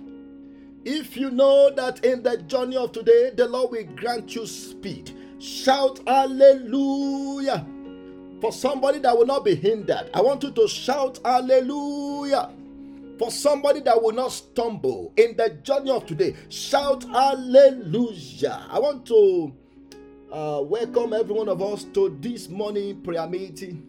If 0.85 1.15
you 1.15 1.31
know 1.31 1.71
that 1.71 2.03
in 2.03 2.23
the 2.23 2.37
journey 2.37 2.75
of 2.75 2.91
today, 2.91 3.31
the 3.35 3.47
Lord 3.47 3.71
will 3.71 3.85
grant 3.95 4.35
you 4.35 4.45
speed, 4.45 5.11
shout 5.39 6.01
hallelujah. 6.05 7.65
For 8.41 8.51
somebody 8.51 8.99
that 8.99 9.17
will 9.17 9.25
not 9.25 9.45
be 9.45 9.55
hindered, 9.55 10.09
I 10.13 10.21
want 10.21 10.43
you 10.43 10.51
to 10.51 10.67
shout 10.67 11.19
hallelujah. 11.23 12.49
For 13.17 13.31
somebody 13.31 13.79
that 13.81 14.01
will 14.01 14.11
not 14.11 14.33
stumble 14.33 15.13
in 15.15 15.37
the 15.37 15.51
journey 15.63 15.91
of 15.91 16.05
today, 16.05 16.35
shout 16.49 17.05
hallelujah. 17.05 18.67
I 18.69 18.79
want 18.79 19.05
to 19.05 19.53
uh, 20.33 20.61
welcome 20.65 21.13
every 21.13 21.33
one 21.33 21.47
of 21.47 21.61
us 21.61 21.85
to 21.93 22.17
this 22.19 22.49
morning 22.49 23.01
prayer 23.01 23.27
meeting. 23.27 23.87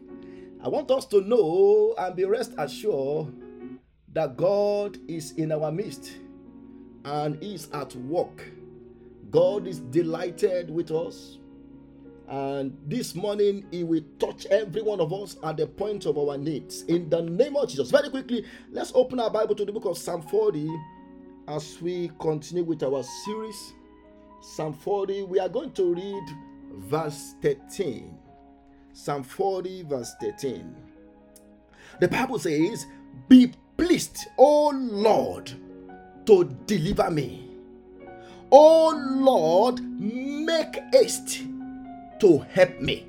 I 0.64 0.68
want 0.68 0.90
us 0.90 1.04
to 1.06 1.20
know 1.20 1.94
and 1.98 2.16
be 2.16 2.24
rest 2.24 2.54
assured 2.56 3.34
that 4.14 4.38
God 4.38 4.96
is 5.08 5.32
in 5.32 5.52
our 5.52 5.70
midst 5.70 6.12
and 7.04 7.36
is 7.42 7.68
at 7.74 7.94
work. 7.96 8.50
God 9.30 9.66
is 9.66 9.80
delighted 9.80 10.70
with 10.70 10.90
us. 10.90 11.36
And 12.28 12.78
this 12.86 13.14
morning, 13.14 13.66
He 13.70 13.84
will 13.84 14.04
touch 14.18 14.46
every 14.46 14.80
one 14.80 15.00
of 15.00 15.12
us 15.12 15.36
at 15.44 15.58
the 15.58 15.66
point 15.66 16.06
of 16.06 16.16
our 16.16 16.38
needs. 16.38 16.84
In 16.84 17.10
the 17.10 17.20
name 17.20 17.56
of 17.56 17.68
Jesus. 17.68 17.90
Very 17.90 18.08
quickly, 18.08 18.46
let's 18.70 18.92
open 18.94 19.20
our 19.20 19.28
Bible 19.28 19.54
to 19.56 19.66
the 19.66 19.72
book 19.72 19.84
of 19.84 19.98
Psalm 19.98 20.22
40 20.22 20.70
as 21.46 21.78
we 21.82 22.10
continue 22.18 22.64
with 22.64 22.82
our 22.82 23.02
series. 23.02 23.74
Psalm 24.40 24.72
40, 24.72 25.24
we 25.24 25.38
are 25.38 25.48
going 25.50 25.72
to 25.72 25.94
read 25.94 26.24
verse 26.88 27.34
13. 27.42 28.23
Psalm 28.94 29.24
40, 29.24 29.82
verse 29.82 30.14
13. 30.20 30.74
The 32.00 32.06
Bible 32.06 32.38
says, 32.38 32.86
Be 33.28 33.52
pleased, 33.76 34.18
O 34.38 34.70
Lord, 34.72 35.50
to 36.26 36.44
deliver 36.66 37.10
me. 37.10 37.50
O 38.52 38.94
Lord, 39.18 39.80
make 39.80 40.76
haste 40.92 41.42
to 42.20 42.38
help 42.50 42.80
me. 42.80 43.08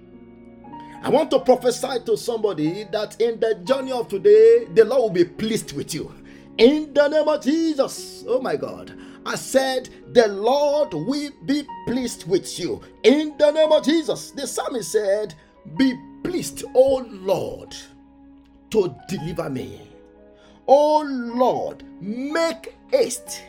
I 1.03 1.09
want 1.09 1.29
to 1.31 1.39
prophesy 1.39 1.99
to 2.07 2.17
somebody 2.17 2.85
that 2.85 3.21
in 3.21 3.39
the 3.39 3.61
journey 3.63 3.91
of 3.91 4.07
today, 4.07 4.65
the 4.73 4.85
Lord 4.85 5.01
will 5.01 5.09
be 5.11 5.25
pleased 5.25 5.73
with 5.73 5.93
you. 5.93 6.11
In 6.57 6.95
the 6.95 7.07
name 7.09 7.27
of 7.27 7.43
Jesus. 7.43 8.23
Oh 8.27 8.41
my 8.41 8.55
God. 8.55 8.97
I 9.23 9.35
said, 9.35 9.89
The 10.13 10.27
Lord 10.29 10.95
will 10.95 11.31
be 11.45 11.63
pleased 11.85 12.27
with 12.27 12.59
you. 12.59 12.81
In 13.03 13.35
the 13.37 13.51
name 13.51 13.71
of 13.71 13.85
Jesus. 13.85 14.31
The 14.31 14.47
psalmist 14.47 14.91
said, 14.91 15.35
Be 15.77 15.93
pleased, 16.23 16.63
O 16.73 17.05
Lord, 17.09 17.75
to 18.71 18.95
deliver 19.07 19.49
me. 19.49 19.81
O 20.67 21.01
Lord, 21.01 21.83
make 22.01 22.75
haste 22.91 23.43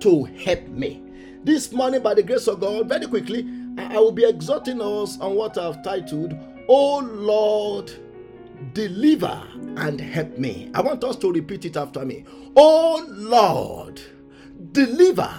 to 0.00 0.24
help 0.24 0.66
me. 0.68 1.02
This 1.44 1.72
morning, 1.72 2.02
by 2.02 2.14
the 2.14 2.22
grace 2.22 2.48
of 2.48 2.60
God, 2.60 2.88
very 2.88 3.06
quickly, 3.06 3.46
I 3.78 3.98
will 3.98 4.12
be 4.12 4.24
exhorting 4.24 4.80
us 4.80 5.18
on 5.20 5.34
what 5.34 5.58
I've 5.58 5.82
titled, 5.82 6.34
Oh 6.68 6.98
Lord, 6.98 7.92
deliver 8.72 9.42
and 9.76 10.00
help 10.00 10.38
me. 10.38 10.70
I 10.74 10.80
want 10.80 11.04
us 11.04 11.16
to 11.16 11.32
repeat 11.32 11.64
it 11.64 11.76
after 11.76 12.04
me. 12.04 12.24
Oh 12.56 13.04
Lord, 13.08 14.00
deliver 14.72 15.30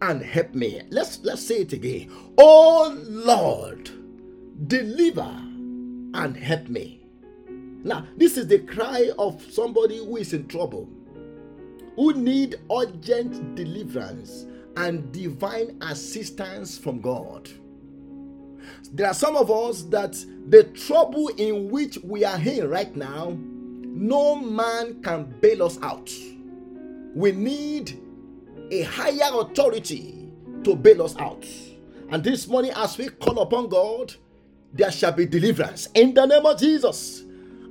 and 0.00 0.22
help 0.22 0.54
me. 0.54 0.82
Let's 0.90 1.20
let's 1.22 1.46
say 1.46 1.56
it 1.62 1.72
again. 1.72 2.10
Oh 2.38 2.96
Lord, 3.08 3.90
deliver 4.66 5.20
and 6.14 6.36
help 6.36 6.68
me. 6.68 7.00
Now, 7.84 8.06
this 8.16 8.36
is 8.36 8.46
the 8.46 8.60
cry 8.60 9.10
of 9.18 9.42
somebody 9.50 9.98
who 9.98 10.16
is 10.16 10.32
in 10.32 10.46
trouble, 10.46 10.88
who 11.96 12.12
need 12.14 12.60
urgent 12.70 13.54
deliverance 13.54 14.46
and 14.76 15.10
divine 15.12 15.78
assistance 15.82 16.78
from 16.78 17.00
God. 17.00 17.50
There 18.92 19.06
are 19.06 19.14
some 19.14 19.36
of 19.36 19.50
us 19.50 19.82
that 19.84 20.12
the 20.48 20.64
trouble 20.64 21.28
in 21.28 21.70
which 21.70 21.98
we 22.04 22.24
are 22.24 22.38
in 22.38 22.68
right 22.68 22.94
now, 22.94 23.36
no 23.38 24.36
man 24.36 25.02
can 25.02 25.34
bail 25.40 25.64
us 25.64 25.78
out. 25.82 26.10
We 27.14 27.32
need 27.32 28.00
a 28.70 28.82
higher 28.82 29.40
authority 29.40 30.30
to 30.64 30.76
bail 30.76 31.02
us 31.02 31.16
out. 31.16 31.44
And 32.10 32.22
this 32.22 32.46
morning, 32.46 32.72
as 32.76 32.96
we 32.96 33.08
call 33.08 33.40
upon 33.40 33.68
God, 33.68 34.14
there 34.72 34.90
shall 34.90 35.12
be 35.12 35.26
deliverance 35.26 35.88
in 35.94 36.14
the 36.14 36.24
name 36.26 36.46
of 36.46 36.58
Jesus. 36.58 37.24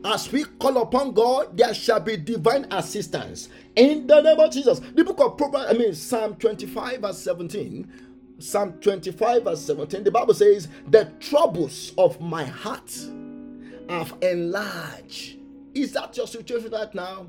As 0.03 0.31
we 0.31 0.43
call 0.43 0.81
upon 0.81 1.13
God, 1.13 1.55
there 1.55 1.74
shall 1.74 2.00
be 2.00 2.17
divine 2.17 2.65
assistance. 2.72 3.50
In 3.75 4.08
the 4.08 4.22
name 4.22 4.39
of 4.39 4.51
Jesus. 4.51 4.79
The 4.79 5.03
book 5.03 5.20
of 5.20 5.38
Proverbs, 5.38 5.65
I 5.70 5.74
mean, 5.74 5.93
Psalm 5.93 6.36
25, 6.36 7.01
verse 7.01 7.20
17. 7.20 7.91
Psalm 8.39 8.74
25, 8.81 9.43
verse 9.43 9.62
17. 9.62 10.03
The 10.03 10.12
Bible 10.12 10.34
says, 10.34 10.67
The 10.88 11.05
troubles 11.20 11.93
of 12.00 12.20
my 12.20 12.43
heart 12.43 12.91
have 13.89 14.15
enlarged. 14.24 15.38
Is 15.75 15.93
that 15.93 16.17
your 16.17 16.27
situation 16.27 16.72
right 16.72 16.93
now? 16.96 17.27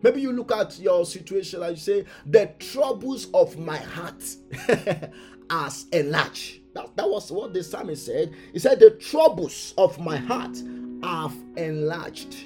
Maybe 0.00 0.20
you 0.20 0.32
look 0.32 0.52
at 0.52 0.78
your 0.78 1.04
situation 1.04 1.62
and 1.64 1.76
you 1.76 1.82
say, 1.82 2.04
The 2.26 2.52
troubles 2.60 3.26
of 3.34 3.58
my 3.58 3.78
heart 3.78 4.22
has 5.50 5.86
enlarged. 5.92 6.57
That, 6.74 6.96
that 6.96 7.08
was 7.08 7.30
what 7.32 7.54
the 7.54 7.62
psalmist 7.62 8.06
said. 8.06 8.34
He 8.52 8.58
said, 8.58 8.80
The 8.80 8.90
troubles 8.90 9.74
of 9.78 9.98
my 9.98 10.16
heart 10.16 10.56
have 11.02 11.34
enlarged. 11.56 12.36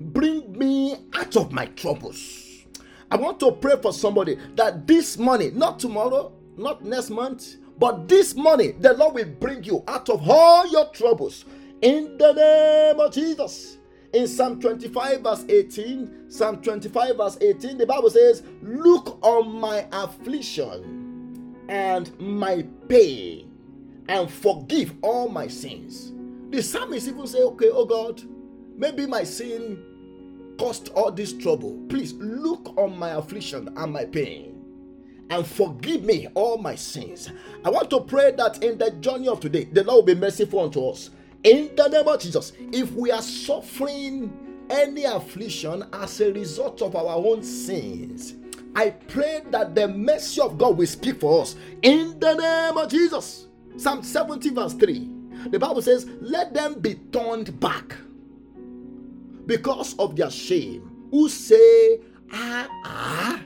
Bring 0.00 0.56
me 0.56 0.96
out 1.14 1.36
of 1.36 1.52
my 1.52 1.66
troubles. 1.66 2.64
I 3.10 3.16
want 3.16 3.40
to 3.40 3.52
pray 3.52 3.74
for 3.82 3.92
somebody 3.92 4.38
that 4.54 4.86
this 4.86 5.18
money, 5.18 5.50
not 5.50 5.78
tomorrow, 5.78 6.32
not 6.56 6.84
next 6.84 7.10
month, 7.10 7.56
but 7.78 8.08
this 8.08 8.34
money, 8.34 8.72
the 8.72 8.92
Lord 8.92 9.14
will 9.14 9.24
bring 9.24 9.64
you 9.64 9.82
out 9.88 10.08
of 10.10 10.28
all 10.28 10.70
your 10.70 10.88
troubles 10.90 11.44
in 11.82 12.16
the 12.18 12.32
name 12.32 13.00
of 13.00 13.12
Jesus. 13.12 13.78
In 14.12 14.26
Psalm 14.26 14.60
25, 14.60 15.20
verse 15.22 15.44
18, 15.48 16.30
Psalm 16.30 16.60
25, 16.60 17.16
verse 17.16 17.38
18, 17.40 17.78
the 17.78 17.86
Bible 17.86 18.10
says, 18.10 18.42
Look 18.62 19.18
on 19.22 19.60
my 19.60 19.86
affliction 19.92 20.99
and 21.70 22.18
my 22.20 22.62
pain 22.88 23.50
and 24.08 24.30
forgive 24.30 24.92
all 25.02 25.28
my 25.28 25.46
sins. 25.46 26.12
The 26.50 26.62
psalmist 26.62 27.08
even 27.08 27.26
say, 27.28 27.38
Okay, 27.42 27.70
oh 27.72 27.86
God, 27.86 28.20
maybe 28.76 29.06
my 29.06 29.22
sin 29.22 30.54
caused 30.58 30.88
all 30.90 31.12
this 31.12 31.32
trouble. 31.32 31.80
Please 31.88 32.12
look 32.14 32.74
on 32.76 32.98
my 32.98 33.10
affliction 33.10 33.72
and 33.76 33.92
my 33.92 34.04
pain 34.04 34.60
and 35.30 35.46
forgive 35.46 36.02
me 36.02 36.26
all 36.34 36.58
my 36.58 36.74
sins. 36.74 37.30
I 37.64 37.70
want 37.70 37.88
to 37.90 38.00
pray 38.00 38.32
that 38.32 38.64
in 38.64 38.76
the 38.76 38.90
journey 38.90 39.28
of 39.28 39.38
today, 39.38 39.64
the 39.64 39.84
Lord 39.84 40.06
will 40.06 40.14
be 40.14 40.20
merciful 40.20 40.60
unto 40.60 40.84
us. 40.88 41.10
In 41.44 41.70
the 41.76 41.88
name 41.88 42.06
of 42.06 42.20
Jesus, 42.20 42.52
if 42.72 42.92
we 42.92 43.12
are 43.12 43.22
suffering 43.22 44.66
any 44.68 45.04
affliction 45.04 45.84
as 45.92 46.20
a 46.20 46.32
result 46.32 46.82
of 46.82 46.96
our 46.96 47.14
own 47.16 47.42
sins, 47.44 48.34
I 48.74 48.90
pray 48.90 49.42
that 49.50 49.74
the 49.74 49.88
mercy 49.88 50.40
of 50.40 50.58
God 50.58 50.76
will 50.76 50.86
speak 50.86 51.20
for 51.20 51.42
us. 51.42 51.56
In 51.82 52.18
the 52.20 52.34
name 52.34 52.76
of 52.76 52.90
Jesus. 52.90 53.46
Psalm 53.76 54.02
70, 54.02 54.50
verse 54.50 54.74
3. 54.74 55.10
The 55.50 55.58
Bible 55.58 55.82
says, 55.82 56.06
Let 56.20 56.54
them 56.54 56.80
be 56.80 56.94
turned 57.12 57.58
back 57.60 57.96
because 59.46 59.96
of 59.98 60.16
their 60.16 60.30
shame, 60.30 60.90
who 61.10 61.28
say, 61.28 62.00
Ah, 62.32 62.68
ah. 62.84 63.40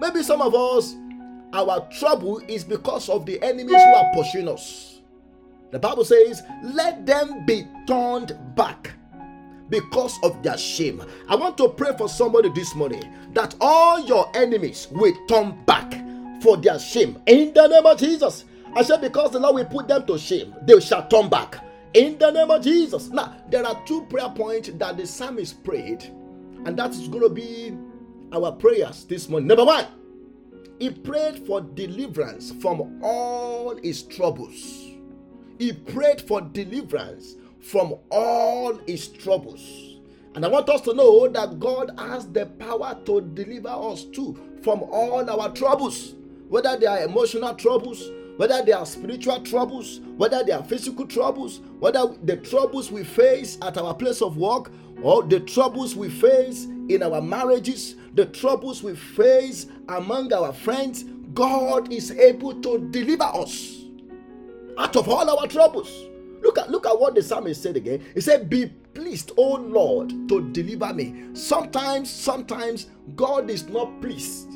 Maybe 0.00 0.22
some 0.22 0.40
of 0.40 0.54
us, 0.54 0.94
our 1.52 1.86
trouble 1.98 2.40
is 2.48 2.64
because 2.64 3.08
of 3.08 3.26
the 3.26 3.42
enemies 3.42 3.82
who 3.82 3.94
are 3.94 4.12
pursuing 4.14 4.48
us. 4.48 5.00
The 5.72 5.78
Bible 5.78 6.04
says, 6.04 6.42
Let 6.62 7.04
them 7.04 7.44
be 7.44 7.66
turned 7.86 8.36
back 8.54 8.92
because 9.70 10.18
of 10.22 10.42
their 10.42 10.58
shame. 10.58 11.02
I 11.28 11.36
want 11.36 11.56
to 11.58 11.68
pray 11.68 11.96
for 11.96 12.08
somebody 12.08 12.50
this 12.50 12.74
morning 12.74 13.02
that 13.32 13.54
all 13.60 14.00
your 14.00 14.30
enemies 14.34 14.88
will 14.90 15.14
turn 15.26 15.62
back 15.64 15.94
for 16.42 16.56
their 16.56 16.78
shame 16.78 17.22
in 17.26 17.54
the 17.54 17.66
name 17.66 17.86
of 17.86 17.98
Jesus. 17.98 18.44
I 18.74 18.82
said, 18.82 19.00
because 19.00 19.32
the 19.32 19.40
Lord 19.40 19.54
will 19.56 19.64
put 19.64 19.88
them 19.88 20.06
to 20.06 20.18
shame, 20.18 20.54
they 20.62 20.78
shall 20.80 21.06
turn 21.08 21.28
back. 21.28 21.64
In 21.94 22.18
the 22.18 22.30
name 22.30 22.50
of 22.50 22.62
Jesus. 22.62 23.08
Now, 23.08 23.36
there 23.48 23.66
are 23.66 23.82
two 23.84 24.02
prayer 24.02 24.28
points 24.28 24.70
that 24.74 24.96
the 24.96 25.06
psalmist 25.06 25.64
prayed, 25.64 26.04
and 26.64 26.76
that 26.78 26.92
is 26.92 27.08
going 27.08 27.24
to 27.24 27.28
be 27.28 27.76
our 28.32 28.52
prayers 28.52 29.04
this 29.06 29.28
morning. 29.28 29.48
Number 29.48 29.64
one, 29.64 29.86
he 30.78 30.90
prayed 30.90 31.46
for 31.46 31.60
deliverance 31.60 32.52
from 32.62 33.00
all 33.02 33.74
his 33.76 34.04
troubles. 34.04 34.86
He 35.58 35.72
prayed 35.72 36.22
for 36.22 36.40
deliverance 36.40 37.34
from 37.60 37.94
all 38.10 38.74
his 38.86 39.08
troubles. 39.08 39.98
And 40.34 40.44
I 40.44 40.48
want 40.48 40.68
us 40.68 40.80
to 40.82 40.94
know 40.94 41.28
that 41.28 41.58
God 41.58 41.90
has 41.98 42.26
the 42.28 42.46
power 42.46 42.98
to 43.04 43.20
deliver 43.20 43.68
us 43.68 44.04
too 44.04 44.38
from 44.62 44.82
all 44.84 45.28
our 45.28 45.50
troubles, 45.52 46.14
whether 46.48 46.76
they 46.76 46.86
are 46.86 47.02
emotional 47.02 47.54
troubles, 47.54 48.10
whether 48.36 48.62
they 48.64 48.72
are 48.72 48.86
spiritual 48.86 49.40
troubles, 49.40 50.00
whether 50.16 50.42
they 50.44 50.52
are 50.52 50.64
physical 50.64 51.06
troubles, 51.06 51.60
whether 51.78 52.06
the 52.24 52.36
troubles 52.36 52.90
we 52.90 53.04
face 53.04 53.58
at 53.62 53.76
our 53.76 53.94
place 53.94 54.22
of 54.22 54.36
work, 54.36 54.70
or 55.02 55.22
the 55.22 55.40
troubles 55.40 55.96
we 55.96 56.08
face 56.08 56.64
in 56.88 57.02
our 57.02 57.20
marriages, 57.20 57.96
the 58.14 58.26
troubles 58.26 58.82
we 58.82 58.94
face 58.94 59.66
among 59.88 60.32
our 60.32 60.52
friends, 60.52 61.04
God 61.34 61.92
is 61.92 62.10
able 62.12 62.60
to 62.62 62.78
deliver 62.90 63.24
us 63.24 63.84
out 64.78 64.96
of 64.96 65.08
all 65.08 65.28
our 65.38 65.46
troubles. 65.46 66.09
Look 66.42 66.58
at 66.58 66.70
look 66.70 66.86
at 66.86 66.98
what 66.98 67.14
the 67.14 67.22
psalmist 67.22 67.62
said 67.62 67.76
again. 67.76 68.04
He 68.14 68.20
said, 68.20 68.48
Be 68.48 68.66
pleased, 68.66 69.32
O 69.36 69.54
Lord, 69.56 70.10
to 70.28 70.50
deliver 70.52 70.92
me. 70.94 71.34
Sometimes, 71.34 72.10
sometimes 72.10 72.86
God 73.14 73.50
is 73.50 73.68
not 73.68 74.00
pleased 74.00 74.50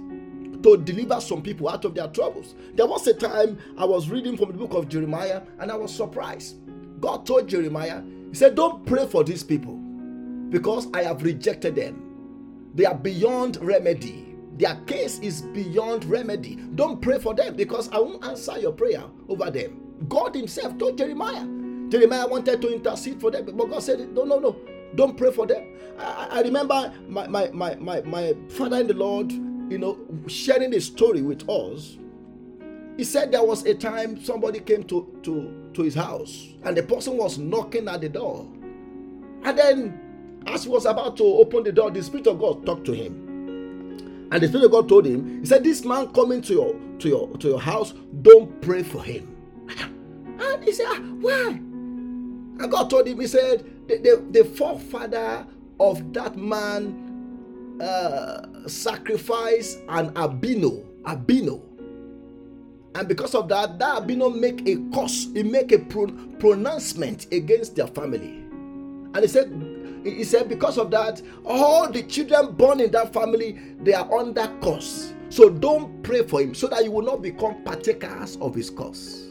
to 0.62 0.78
deliver 0.78 1.20
some 1.20 1.42
people 1.42 1.68
out 1.68 1.84
of 1.84 1.94
their 1.94 2.08
troubles. 2.08 2.54
There 2.74 2.86
was 2.86 3.06
a 3.06 3.12
time 3.14 3.58
I 3.76 3.84
was 3.84 4.08
reading 4.08 4.36
from 4.36 4.48
the 4.48 4.58
book 4.58 4.72
of 4.72 4.88
Jeremiah 4.88 5.42
and 5.58 5.70
I 5.70 5.76
was 5.76 5.94
surprised. 5.94 6.56
God 7.00 7.26
told 7.26 7.48
Jeremiah, 7.48 8.02
He 8.30 8.34
said, 8.34 8.54
Don't 8.54 8.84
pray 8.86 9.06
for 9.06 9.22
these 9.24 9.42
people 9.42 9.74
because 10.48 10.88
I 10.94 11.02
have 11.02 11.22
rejected 11.22 11.74
them. 11.74 12.70
They 12.74 12.86
are 12.86 12.94
beyond 12.94 13.58
remedy. 13.58 14.34
Their 14.56 14.76
case 14.86 15.18
is 15.18 15.42
beyond 15.42 16.04
remedy. 16.06 16.56
Don't 16.76 17.00
pray 17.02 17.18
for 17.18 17.34
them 17.34 17.56
because 17.56 17.88
I 17.90 17.98
won't 17.98 18.24
answer 18.24 18.58
your 18.58 18.72
prayer 18.72 19.02
over 19.28 19.50
them. 19.50 19.80
God 20.08 20.34
Himself 20.34 20.78
told 20.78 20.96
Jeremiah. 20.96 21.53
Jeremiah 21.88 22.26
wanted 22.26 22.60
to 22.62 22.72
intercede 22.72 23.20
for 23.20 23.30
them, 23.30 23.44
but 23.44 23.70
God 23.70 23.82
said, 23.82 24.12
No, 24.12 24.24
no, 24.24 24.38
no, 24.38 24.56
don't 24.94 25.16
pray 25.16 25.32
for 25.32 25.46
them. 25.46 25.76
I, 25.98 26.28
I 26.30 26.42
remember 26.42 26.92
my, 27.08 27.26
my, 27.26 27.48
my, 27.50 27.74
my, 27.76 28.00
my 28.02 28.34
father 28.48 28.80
in 28.80 28.86
the 28.86 28.94
Lord 28.94 29.32
you 29.68 29.78
know, 29.78 29.98
sharing 30.26 30.74
a 30.74 30.80
story 30.80 31.22
with 31.22 31.48
us, 31.48 31.96
he 32.96 33.04
said 33.04 33.32
there 33.32 33.42
was 33.42 33.64
a 33.64 33.74
time 33.74 34.22
somebody 34.22 34.60
came 34.60 34.84
to, 34.84 35.18
to, 35.22 35.70
to 35.74 35.82
his 35.82 35.94
house 35.94 36.48
and 36.64 36.76
the 36.76 36.82
person 36.82 37.16
was 37.16 37.38
knocking 37.38 37.88
at 37.88 38.00
the 38.00 38.08
door. 38.08 38.46
And 39.42 39.58
then, 39.58 40.42
as 40.46 40.64
he 40.64 40.70
was 40.70 40.86
about 40.86 41.16
to 41.16 41.24
open 41.24 41.64
the 41.64 41.72
door, 41.72 41.90
the 41.90 42.02
Spirit 42.02 42.26
of 42.26 42.38
God 42.38 42.64
talked 42.64 42.84
to 42.86 42.92
him. 42.92 44.28
And 44.30 44.42
the 44.42 44.48
Spirit 44.48 44.66
of 44.66 44.70
God 44.70 44.88
told 44.88 45.06
him, 45.06 45.40
He 45.40 45.46
said, 45.46 45.64
This 45.64 45.84
man 45.84 46.08
coming 46.12 46.40
to 46.42 46.52
your 46.52 46.74
to 46.98 47.08
your 47.08 47.36
to 47.38 47.48
your 47.48 47.60
house, 47.60 47.92
don't 48.22 48.60
pray 48.60 48.82
for 48.82 49.02
him. 49.02 49.30
And 50.36 50.64
he 50.64 50.72
said, 50.72 50.86
ah, 50.88 50.98
Why? 51.20 51.60
And 52.60 52.70
God 52.70 52.90
told 52.90 53.08
him, 53.08 53.20
He 53.20 53.26
said, 53.26 53.64
the, 53.88 53.98
the, 53.98 54.42
the 54.42 54.44
forefather 54.44 55.46
of 55.80 56.12
that 56.12 56.36
man 56.36 57.78
uh, 57.80 58.68
sacrifice 58.68 59.78
an 59.88 60.10
abino, 60.14 60.84
abino. 61.02 61.60
and 62.94 63.08
because 63.08 63.34
of 63.34 63.48
that, 63.48 63.78
that 63.78 64.02
abino 64.02 64.34
make 64.34 64.66
a 64.68 64.76
curse, 64.94 65.28
he 65.34 65.42
make 65.42 65.72
a 65.72 65.78
pro- 65.80 66.12
pronouncement 66.38 67.26
against 67.32 67.74
their 67.74 67.88
family, 67.88 68.44
and 69.14 69.18
he 69.18 69.26
said, 69.26 69.50
he 70.04 70.22
said 70.22 70.48
because 70.48 70.78
of 70.78 70.90
that, 70.92 71.20
all 71.44 71.90
the 71.90 72.02
children 72.04 72.52
born 72.52 72.80
in 72.80 72.90
that 72.92 73.12
family 73.12 73.58
they 73.80 73.94
are 73.94 74.12
under 74.14 74.46
curse. 74.62 75.12
So 75.30 75.48
don't 75.50 76.02
pray 76.02 76.22
for 76.22 76.40
him, 76.40 76.54
so 76.54 76.68
that 76.68 76.84
you 76.84 76.92
will 76.92 77.02
not 77.02 77.22
become 77.22 77.64
partakers 77.64 78.36
of 78.36 78.54
his 78.54 78.70
curse. 78.70 79.28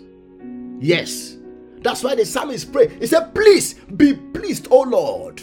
Yes. 0.80 1.38
That's 1.84 2.04
why 2.04 2.15
the 2.15 2.26
psalmist 2.26 2.72
pray. 2.72 2.98
He 3.00 3.08
said, 3.08 3.36
Please 3.36 3.74
be 3.74 4.13
pleased, 4.13 4.67
O 4.72 4.82
Lord, 4.82 5.38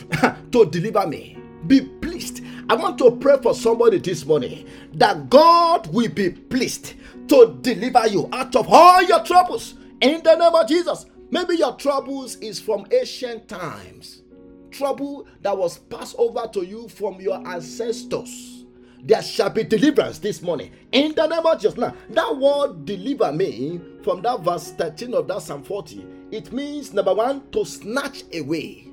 to 0.53 0.65
deliver 0.67 1.07
me. 1.07 1.37
Be 1.67 1.83
pleased. 1.83 2.43
I 2.69 2.75
want 2.75 2.99
to 2.99 3.11
pray 3.17 3.37
for 3.43 3.55
somebody 3.55 3.99
this 3.99 4.25
morning 4.25 4.67
that 4.95 5.29
God 5.29 5.87
will 5.93 6.09
be 6.09 6.31
pleased 6.31 6.95
to 7.29 7.59
deliver 7.61 8.09
you 8.09 8.29
out 8.33 8.57
of 8.57 8.67
all 8.69 9.03
your 9.03 9.23
troubles 9.23 9.75
in 10.01 10.23
the 10.23 10.35
name 10.35 10.55
of 10.55 10.67
Jesus. 10.67 11.07
Maybe 11.31 11.57
your 11.57 11.77
troubles 11.77 12.37
is 12.37 12.59
from 12.59 12.87
ancient 12.91 13.47
times, 13.49 14.23
trouble 14.71 15.27
that 15.43 15.57
was 15.57 15.79
passed 15.79 16.17
over 16.19 16.49
to 16.55 16.65
you 16.65 16.89
from 16.89 17.21
your 17.21 17.47
ancestors. 17.47 18.65
There 19.03 19.23
shall 19.23 19.51
be 19.51 19.65
deliverance 19.65 20.19
this 20.19 20.43
morning 20.43 20.73
in 20.93 21.15
the 21.15 21.27
name 21.27 21.47
of 21.47 21.61
Jesus. 21.61 21.79
Now, 21.79 21.95
that 22.11 22.37
word 22.37 22.85
deliver 22.85 23.33
me 23.33 23.81
from 24.03 24.23
that 24.23 24.41
verse 24.41 24.73
13 24.73 25.15
of 25.15 25.29
that 25.29 25.43
Psalm 25.43 25.63
40, 25.63 26.05
it 26.31 26.53
means 26.53 26.93
number 26.93 27.15
one 27.15 27.51
to 27.51 27.65
snatch 27.65 28.25
away. 28.35 28.89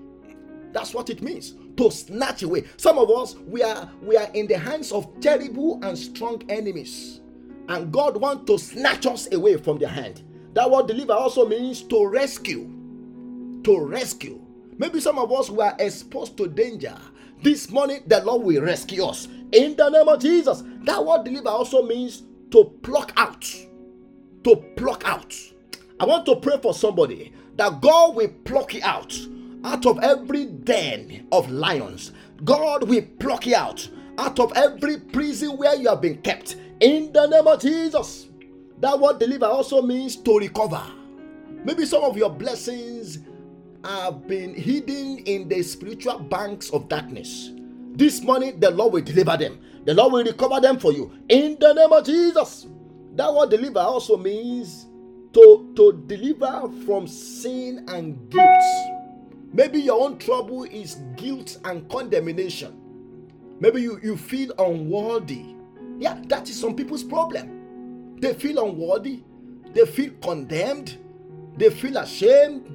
That's 0.71 0.93
what 0.93 1.09
it 1.09 1.21
means 1.21 1.55
to 1.77 1.91
snatch 1.91 2.43
away. 2.43 2.65
Some 2.77 2.97
of 2.97 3.09
us 3.09 3.35
we 3.35 3.63
are 3.63 3.89
we 4.01 4.17
are 4.17 4.29
in 4.33 4.47
the 4.47 4.57
hands 4.57 4.91
of 4.91 5.07
terrible 5.21 5.79
and 5.83 5.97
strong 5.97 6.43
enemies, 6.49 7.21
and 7.69 7.91
God 7.91 8.17
wants 8.17 8.45
to 8.51 8.57
snatch 8.57 9.05
us 9.05 9.31
away 9.33 9.57
from 9.57 9.77
their 9.77 9.89
hand. 9.89 10.23
That 10.53 10.69
word 10.69 10.87
deliver 10.87 11.13
also 11.13 11.47
means 11.47 11.83
to 11.83 12.07
rescue. 12.07 12.73
To 13.63 13.79
rescue. 13.85 14.43
Maybe 14.77 14.99
some 14.99 15.19
of 15.19 15.31
us 15.31 15.49
were 15.49 15.73
exposed 15.79 16.37
to 16.37 16.47
danger. 16.47 16.97
This 17.43 17.69
morning, 17.69 18.01
the 18.07 18.23
Lord 18.23 18.43
will 18.43 18.63
rescue 18.63 19.03
us. 19.03 19.27
In 19.51 19.75
the 19.75 19.89
name 19.89 20.07
of 20.07 20.19
Jesus. 20.19 20.63
That 20.83 21.05
word 21.05 21.25
deliver 21.25 21.49
also 21.49 21.83
means 21.83 22.23
to 22.51 22.63
pluck 22.81 23.13
out. 23.17 23.45
To 24.43 24.55
pluck 24.75 25.03
out. 25.05 25.35
I 25.99 26.05
want 26.05 26.25
to 26.27 26.35
pray 26.35 26.59
for 26.61 26.73
somebody 26.73 27.33
that 27.55 27.81
God 27.81 28.15
will 28.15 28.29
pluck 28.43 28.73
you 28.73 28.81
out 28.83 29.17
out 29.63 29.85
of 29.85 29.99
every 30.03 30.45
den 30.45 31.27
of 31.31 31.49
lions. 31.49 32.11
God 32.43 32.87
will 32.87 33.03
pluck 33.19 33.45
you 33.45 33.55
out 33.55 33.89
out 34.17 34.39
of 34.39 34.51
every 34.55 34.97
prison 34.97 35.57
where 35.57 35.75
you 35.75 35.89
have 35.89 36.01
been 36.01 36.21
kept. 36.21 36.55
In 36.79 37.11
the 37.11 37.27
name 37.27 37.47
of 37.47 37.61
Jesus. 37.61 38.27
That 38.79 38.99
word 38.99 39.19
deliver 39.19 39.45
also 39.45 39.81
means 39.81 40.15
to 40.17 40.37
recover. 40.37 40.83
Maybe 41.63 41.85
some 41.85 42.03
of 42.03 42.15
your 42.15 42.29
blessings 42.29 43.19
have 43.83 44.27
been 44.27 44.53
hidden 44.53 45.19
in 45.19 45.47
the 45.47 45.63
spiritual 45.63 46.19
banks 46.19 46.69
of 46.69 46.87
darkness. 46.87 47.51
This 47.93 48.21
morning, 48.21 48.59
the 48.59 48.69
Lord 48.69 48.93
will 48.93 49.01
deliver 49.01 49.37
them. 49.37 49.59
The 49.85 49.93
Lord 49.93 50.13
will 50.13 50.23
recover 50.23 50.59
them 50.59 50.77
for 50.77 50.93
you. 50.93 51.11
In 51.29 51.57
the 51.59 51.73
name 51.73 51.91
of 51.91 52.05
Jesus. 52.05 52.67
That 53.15 53.33
word 53.33 53.49
deliver 53.49 53.79
also 53.79 54.17
means 54.17 54.86
to, 55.33 55.73
to 55.75 56.03
deliver 56.07 56.69
from 56.85 57.07
sin 57.07 57.85
and 57.87 58.29
guilt. 58.29 58.63
Maybe 59.53 59.79
your 59.79 60.01
own 60.01 60.17
trouble 60.17 60.63
is 60.65 60.95
guilt 61.15 61.59
and 61.63 61.89
condemnation. 61.89 62.79
Maybe 63.59 63.81
you, 63.81 63.99
you 64.03 64.17
feel 64.17 64.53
unworthy. 64.59 65.55
Yeah, 65.99 66.21
that 66.27 66.49
is 66.49 66.59
some 66.59 66.75
people's 66.75 67.03
problem. 67.03 68.17
They 68.19 68.33
feel 68.33 68.63
unworthy, 68.65 69.23
they 69.73 69.85
feel 69.85 70.11
condemned, 70.21 70.97
they 71.55 71.69
feel 71.69 71.97
ashamed, 71.97 72.71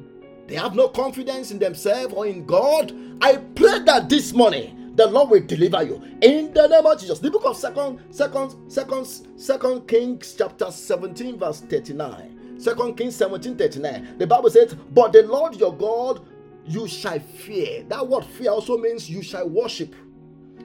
they 0.46 0.54
have 0.54 0.74
no 0.74 0.88
confidence 0.88 1.50
in 1.50 1.58
themselves 1.58 2.14
or 2.14 2.26
in 2.26 2.46
God. 2.46 2.92
I 3.20 3.36
pray 3.36 3.80
that 3.80 4.08
this 4.08 4.32
morning 4.32 4.92
the 4.96 5.06
Lord 5.06 5.30
will 5.30 5.40
deliver 5.40 5.82
you 5.82 6.02
in 6.20 6.52
the 6.52 6.66
name 6.68 6.86
of 6.86 7.00
Jesus. 7.00 7.18
The 7.18 7.30
book 7.30 7.44
of 7.44 7.56
Second, 7.56 8.00
Second, 8.10 8.70
Second, 8.70 9.06
Second 9.36 9.88
Kings, 9.88 10.34
chapter 10.36 10.70
17, 10.70 11.38
verse 11.38 11.60
39. 11.60 12.40
Second 12.62 12.96
Kings 12.96 13.16
17, 13.16 13.56
39. 13.56 14.18
The 14.18 14.26
Bible 14.26 14.48
says, 14.48 14.74
But 14.74 15.12
the 15.12 15.24
Lord 15.24 15.56
your 15.56 15.76
God 15.76 16.24
you 16.64 16.86
shall 16.86 17.18
fear. 17.18 17.82
That 17.88 18.06
word 18.06 18.24
fear 18.24 18.50
also 18.50 18.78
means 18.78 19.10
you 19.10 19.20
shall 19.20 19.48
worship, 19.48 19.94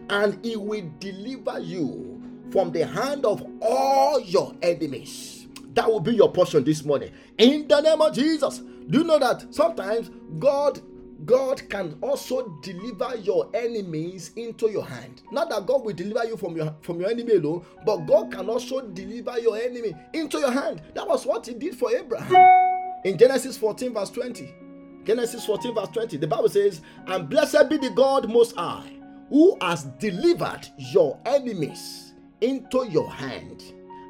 and 0.09 0.37
he 0.45 0.55
will 0.55 0.91
deliver 0.99 1.59
you 1.59 2.21
from 2.51 2.71
the 2.71 2.85
hand 2.85 3.25
of 3.25 3.43
all 3.61 4.19
your 4.19 4.53
enemies. 4.61 5.47
That 5.73 5.91
will 5.91 5.99
be 5.99 6.13
your 6.13 6.31
portion 6.31 6.63
this 6.63 6.85
morning. 6.85 7.11
In 7.37 7.67
the 7.67 7.81
name 7.81 8.01
of 8.01 8.13
Jesus. 8.13 8.59
Do 8.59 8.99
you 8.99 9.03
know 9.03 9.19
that 9.19 9.53
sometimes 9.53 10.11
God 10.39 10.79
God 11.25 11.67
can 11.69 11.97
also 12.01 12.59
deliver 12.61 13.15
your 13.17 13.49
enemies 13.53 14.31
into 14.35 14.69
your 14.69 14.85
hand. 14.85 15.23
Not 15.31 15.49
that 15.49 15.65
God 15.65 15.83
will 15.83 15.93
deliver 15.93 16.25
you 16.25 16.37
from 16.37 16.55
your 16.55 16.75
from 16.81 16.99
your 16.99 17.09
enemy 17.09 17.35
alone, 17.35 17.65
but 17.85 18.05
God 18.05 18.31
can 18.31 18.49
also 18.49 18.81
deliver 18.81 19.39
your 19.39 19.57
enemy 19.57 19.95
into 20.13 20.37
your 20.39 20.51
hand. 20.51 20.81
That 20.93 21.07
was 21.07 21.25
what 21.25 21.47
he 21.47 21.53
did 21.53 21.75
for 21.75 21.91
Abraham. 21.95 22.35
In 23.03 23.17
Genesis 23.17 23.57
14 23.57 23.93
verse 23.93 24.09
20. 24.11 24.53
Genesis 25.07 25.45
14, 25.45 25.73
verse 25.73 25.87
20, 25.87 26.17
the 26.17 26.27
Bible 26.27 26.49
says, 26.49 26.81
And 27.05 27.29
blessed 27.29 27.69
be 27.69 27.77
the 27.77 27.91
God 27.91 28.29
most 28.29 28.57
high, 28.57 28.91
who 29.29 29.57
has 29.61 29.85
delivered 29.99 30.67
your 30.77 31.17
enemies 31.25 32.13
into 32.41 32.85
your 32.89 33.09
hand, 33.09 33.63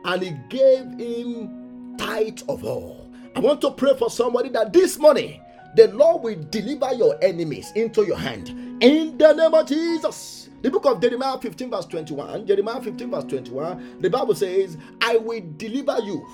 and 0.05 0.23
he 0.23 0.31
gave 0.49 0.85
him 0.99 1.95
tithe 1.97 2.39
of 2.49 2.63
all. 2.65 3.11
I 3.35 3.39
want 3.39 3.61
to 3.61 3.69
pray 3.69 3.95
for 3.95 4.09
somebody 4.09 4.49
that 4.49 4.73
this 4.73 4.97
morning 4.97 5.39
the 5.77 5.87
Lord 5.89 6.23
will 6.23 6.43
deliver 6.49 6.91
your 6.95 7.23
enemies 7.23 7.71
into 7.75 8.03
your 8.03 8.17
hand 8.17 8.49
in 8.81 9.15
the 9.15 9.31
name 9.33 9.53
of 9.53 9.67
Jesus. 9.67 10.49
The 10.63 10.71
book 10.71 10.87
of 10.87 10.99
Jeremiah 10.99 11.37
15, 11.37 11.69
verse 11.69 11.85
21, 11.85 12.47
Jeremiah 12.47 12.81
15, 12.81 13.11
verse 13.11 13.23
21, 13.25 14.01
the 14.01 14.09
Bible 14.09 14.33
says, 14.33 14.75
I 15.01 15.17
will 15.17 15.43
deliver 15.57 15.99
you 15.99 16.27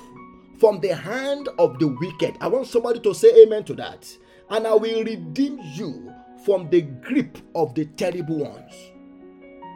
from 0.60 0.80
the 0.80 0.96
hand 0.96 1.50
of 1.60 1.78
the 1.78 1.90
wicked. 1.90 2.38
I 2.40 2.48
want 2.48 2.68
somebody 2.68 3.02
to 3.02 3.14
say 3.14 3.44
amen 3.44 3.66
to 3.66 3.74
that 3.74 4.18
and 4.50 4.66
I 4.66 4.76
will 4.76 5.04
redeem 5.04 5.60
you 5.74 6.14
from 6.46 6.70
the 6.70 6.82
grip 6.82 7.38
of 7.54 7.76
the 7.76 7.84
terrible 7.84 8.38
ones. 8.38 8.74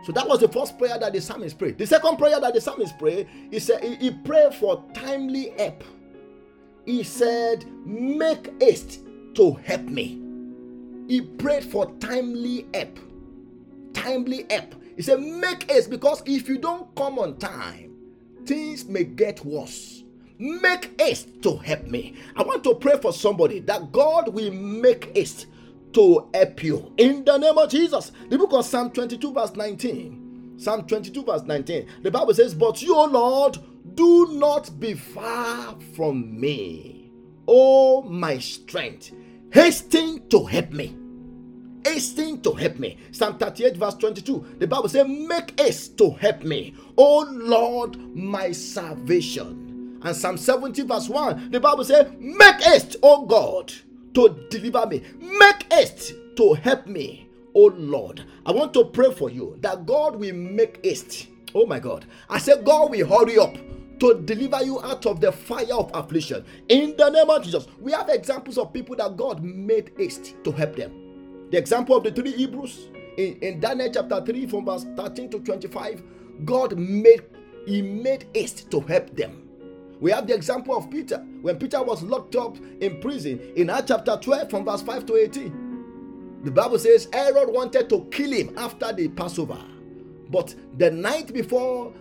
So 0.05 0.13
that 0.13 0.29
was 0.29 0.39
the 0.39 0.47
first 0.47 0.77
prayer 0.77 0.97
that 0.97 1.11
the 1.11 1.19
psalmist 1.19 1.59
prayed. 1.59 1.77
The 1.77 1.87
second 1.87 2.15
prayer 2.15 2.39
that 2.39 2.53
the 2.53 2.61
psalmist 2.61 2.97
prayed, 2.97 3.27
he 3.51 3.59
said 3.59 3.83
he 3.83 4.11
prayed 4.11 4.53
for 4.53 4.81
timely 4.93 5.49
help. 5.57 5.83
He 6.85 7.03
said, 7.03 7.65
"Make 7.85 8.53
haste 8.61 9.01
to 9.37 9.53
help 9.63 9.83
me." 9.83 10.21
He 11.07 11.21
prayed 11.21 11.63
for 11.63 11.91
timely 11.99 12.67
help. 12.73 12.99
Timely 13.93 14.45
help. 14.49 14.75
He 14.95 15.01
said, 15.01 15.21
"Make 15.21 15.71
haste 15.71 15.89
because 15.89 16.21
if 16.25 16.49
you 16.49 16.57
don't 16.57 16.93
come 16.95 17.17
on 17.17 17.37
time, 17.37 17.95
things 18.45 18.85
may 18.85 19.05
get 19.05 19.45
worse." 19.45 20.03
Make 20.39 21.01
haste 21.01 21.41
to 21.41 21.55
help 21.55 21.87
me. 21.87 22.13
I 22.35 22.43
want 22.43 22.63
to 22.65 22.75
pray 22.75 22.97
for 23.01 23.11
somebody 23.11 23.59
that 23.61 23.91
God 23.91 24.33
will 24.33 24.51
make 24.53 25.15
haste 25.17 25.47
to 25.93 26.27
help 26.31 26.63
you 26.63 26.91
in 26.97 27.25
the 27.25 27.37
name 27.37 27.57
of 27.57 27.69
Jesus. 27.71 28.11
The 28.29 28.37
book 28.37 28.53
of 28.53 28.65
Psalm 28.65 28.91
22, 28.91 29.33
verse 29.33 29.55
19. 29.55 30.53
Psalm 30.57 30.85
22, 30.85 31.23
verse 31.23 31.41
19. 31.43 31.87
The 32.03 32.11
Bible 32.11 32.35
says, 32.35 32.53
But 32.53 32.83
you, 32.83 32.95
O 32.95 33.05
Lord, 33.05 33.57
do 33.95 34.33
not 34.33 34.79
be 34.79 34.93
far 34.93 35.75
from 35.95 36.39
me. 36.39 37.11
O 37.47 38.03
my 38.03 38.37
strength, 38.37 39.11
hasten 39.51 40.27
to 40.29 40.45
help 40.45 40.71
me. 40.71 40.95
Hasten 41.85 42.41
to 42.41 42.51
help 42.53 42.79
me. 42.79 42.97
Psalm 43.11 43.37
38, 43.37 43.77
verse 43.77 43.95
22. 43.95 44.57
The 44.59 44.67
Bible 44.67 44.89
says, 44.89 45.07
Make 45.07 45.59
haste 45.59 45.97
to 45.99 46.11
help 46.11 46.43
me. 46.43 46.75
O 46.97 47.25
Lord, 47.29 47.97
my 48.15 48.51
salvation. 48.51 49.99
And 50.03 50.15
Psalm 50.15 50.37
70, 50.37 50.83
verse 50.83 51.09
1, 51.09 51.51
the 51.51 51.59
Bible 51.59 51.83
says, 51.83 52.11
Make 52.19 52.61
haste, 52.61 52.97
O 53.01 53.25
God, 53.25 53.73
to 54.13 54.47
deliver 54.49 54.85
me. 54.85 55.01
Make 55.19 55.71
haste 55.71 56.13
to 56.35 56.53
help 56.53 56.87
me, 56.87 57.29
O 57.53 57.65
Lord. 57.75 58.23
I 58.45 58.51
want 58.51 58.73
to 58.75 58.85
pray 58.85 59.13
for 59.13 59.29
you 59.29 59.57
that 59.61 59.85
God 59.85 60.15
will 60.15 60.35
make 60.35 60.83
haste. 60.85 61.27
Oh 61.55 61.65
my 61.65 61.79
God. 61.79 62.05
I 62.29 62.37
said, 62.37 62.65
God 62.65 62.91
will 62.91 63.07
hurry 63.07 63.37
up 63.39 63.57
to 63.99 64.21
deliver 64.21 64.63
you 64.63 64.81
out 64.83 65.05
of 65.05 65.21
the 65.21 65.31
fire 65.31 65.73
of 65.73 65.91
affliction. 65.93 66.45
In 66.69 66.95
the 66.97 67.09
name 67.09 67.29
of 67.29 67.43
Jesus, 67.43 67.67
we 67.79 67.91
have 67.91 68.09
examples 68.09 68.57
of 68.57 68.73
people 68.73 68.95
that 68.97 69.17
God 69.17 69.43
made 69.43 69.91
haste 69.97 70.35
to 70.43 70.51
help 70.51 70.75
them. 70.75 71.47
The 71.51 71.57
example 71.57 71.95
of 71.95 72.03
the 72.03 72.11
three 72.11 72.31
Hebrews 72.31 72.89
in, 73.17 73.37
in 73.41 73.59
Daniel 73.59 73.89
chapter 73.91 74.23
3, 74.23 74.47
from 74.47 74.65
verse 74.65 74.85
13 74.95 75.29
to 75.31 75.39
25, 75.39 76.03
God 76.45 76.77
made 76.77 77.23
He 77.65 77.81
made 77.81 78.27
haste 78.33 78.69
to 78.71 78.79
help 78.81 79.15
them. 79.15 79.43
We 79.99 80.11
have 80.11 80.27
the 80.27 80.35
example 80.35 80.77
of 80.77 80.91
Peter 80.91 81.17
when 81.41 81.57
Peter 81.57 81.81
was 81.81 82.03
locked 82.03 82.35
up 82.35 82.57
in 82.81 83.01
prison 83.01 83.39
in 83.55 83.69
Acts 83.69 83.87
chapter 83.87 84.17
12 84.21 84.49
from 84.49 84.65
verse 84.65 84.83
5 84.83 85.05
to 85.07 85.15
18. 85.15 86.43
The 86.43 86.51
Bible 86.51 86.77
says 86.77 87.09
Herod 87.11 87.49
wanted 87.49 87.89
to 87.89 88.07
kill 88.11 88.31
him 88.31 88.55
after 88.57 88.93
the 88.93 89.07
Passover, 89.07 89.59
but 90.29 90.53
the 90.77 90.91
night 90.91 91.33
before 91.33 91.93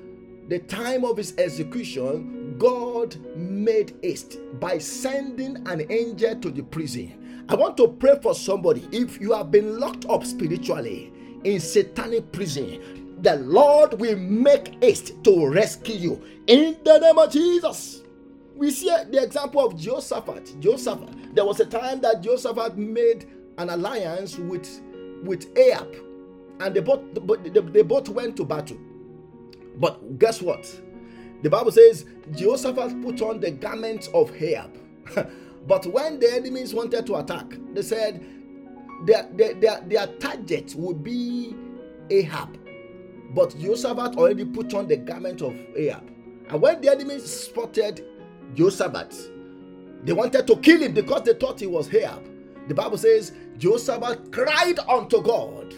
the 0.48 0.60
time 0.60 1.04
of 1.04 1.16
his 1.16 1.36
execution, 1.38 2.56
God 2.58 3.16
made 3.36 3.96
haste 4.02 4.38
by 4.60 4.78
sending 4.78 5.66
an 5.68 5.90
angel 5.90 6.36
to 6.36 6.50
the 6.50 6.62
prison. 6.62 7.44
I 7.48 7.54
want 7.54 7.76
to 7.78 7.88
pray 7.88 8.18
for 8.22 8.34
somebody 8.34 8.88
if 8.92 9.20
you 9.20 9.32
have 9.32 9.50
been 9.50 9.78
locked 9.78 10.06
up 10.06 10.24
spiritually 10.24 11.12
in 11.44 11.60
satanic 11.60 12.32
prison 12.32 13.06
the 13.22 13.36
Lord 13.36 13.98
will 13.98 14.16
make 14.16 14.82
haste 14.82 15.24
to 15.24 15.48
rescue 15.48 15.96
you 15.96 16.22
in 16.46 16.76
the 16.84 16.98
name 16.98 17.18
of 17.18 17.32
Jesus. 17.32 18.02
We 18.54 18.70
see 18.70 18.88
the 19.10 19.22
example 19.22 19.64
of 19.66 19.76
Jehoshaphat. 19.76 20.60
Jehoshaphat. 20.60 21.34
There 21.34 21.44
was 21.44 21.60
a 21.60 21.66
time 21.66 22.00
that 22.02 22.22
Jehoshaphat 22.22 22.76
made 22.76 23.26
an 23.58 23.70
alliance 23.70 24.36
with 24.38 24.80
with 25.24 25.56
Ahab, 25.56 25.94
and 26.60 26.74
they 26.74 26.80
both 26.80 27.00
they 27.72 27.82
both 27.82 28.08
went 28.08 28.36
to 28.36 28.44
battle. 28.44 28.78
But 29.76 30.18
guess 30.18 30.40
what? 30.42 30.64
The 31.42 31.50
Bible 31.50 31.72
says 31.72 32.06
Jehoshaphat 32.32 33.02
put 33.02 33.20
on 33.22 33.40
the 33.40 33.50
garments 33.50 34.08
of 34.08 34.34
Ahab. 34.34 34.76
but 35.66 35.86
when 35.86 36.18
the 36.18 36.32
enemies 36.32 36.74
wanted 36.74 37.06
to 37.06 37.16
attack, 37.16 37.46
they 37.74 37.82
said 37.82 38.24
their, 39.04 39.28
their, 39.34 39.54
their, 39.54 39.80
their 39.82 40.06
target 40.18 40.74
would 40.74 41.04
be 41.04 41.54
Ahab 42.10 42.58
but 43.36 43.56
Jehoshaphat 43.58 44.16
already 44.16 44.44
put 44.44 44.72
on 44.74 44.88
the 44.88 44.96
garment 44.96 45.42
of 45.42 45.54
Ahab. 45.76 46.10
And 46.48 46.62
when 46.62 46.80
the 46.80 46.90
enemies 46.90 47.24
spotted 47.24 48.04
Jehoshaphat, 48.54 49.14
they 50.04 50.12
wanted 50.12 50.46
to 50.46 50.56
kill 50.56 50.80
him 50.80 50.94
because 50.94 51.22
they 51.24 51.34
thought 51.34 51.60
he 51.60 51.66
was 51.66 51.92
Ahab. 51.92 52.26
The 52.68 52.74
Bible 52.74 52.98
says 52.98 53.32
Jehoshaphat 53.58 54.32
cried 54.32 54.78
unto 54.88 55.22
God, 55.22 55.74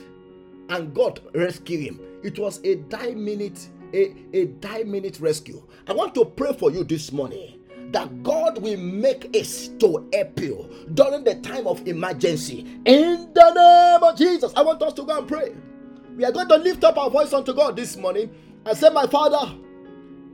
and 0.69 0.95
God 0.95 1.21
rescued 1.35 1.81
him. 1.81 2.01
It 2.23 2.39
was 2.39 2.61
a 2.65 2.77
die 2.77 3.15
minute, 3.15 3.69
a, 3.93 4.15
a 4.33 4.47
die 4.47 4.85
minute 4.85 5.21
rescue. 5.21 5.63
I 5.87 5.93
want 5.93 6.15
to 6.17 6.25
pray 6.25 6.53
for 6.53 6.71
you 6.71 6.85
this 6.85 7.13
morning 7.13 7.61
that 7.93 8.23
God 8.23 8.61
will 8.61 8.77
make 8.79 9.31
it 9.35 9.71
to 9.81 10.09
help 10.13 10.41
you 10.41 10.87
during 10.95 11.25
the 11.25 11.37
time 11.37 11.67
of 11.67 11.87
emergency. 11.89 12.61
In 12.85 13.33
the 13.33 13.53
name 13.55 14.03
of 14.03 14.17
Jesus, 14.17 14.53
I 14.55 14.63
want 14.63 14.83
us 14.83 14.93
to 14.95 15.03
go 15.05 15.19
and 15.19 15.27
pray. 15.27 15.55
We 16.17 16.25
are 16.25 16.33
going 16.33 16.49
to 16.49 16.57
lift 16.57 16.85
up 16.85 16.99
our 16.99 17.11
voice 17.11 17.33
unto 17.33 17.55
God 17.55 17.77
this 17.77 17.97
morning 17.97 18.31
and 18.67 18.77
say, 18.77 18.91
My 18.91 19.07
Father, 19.07 19.55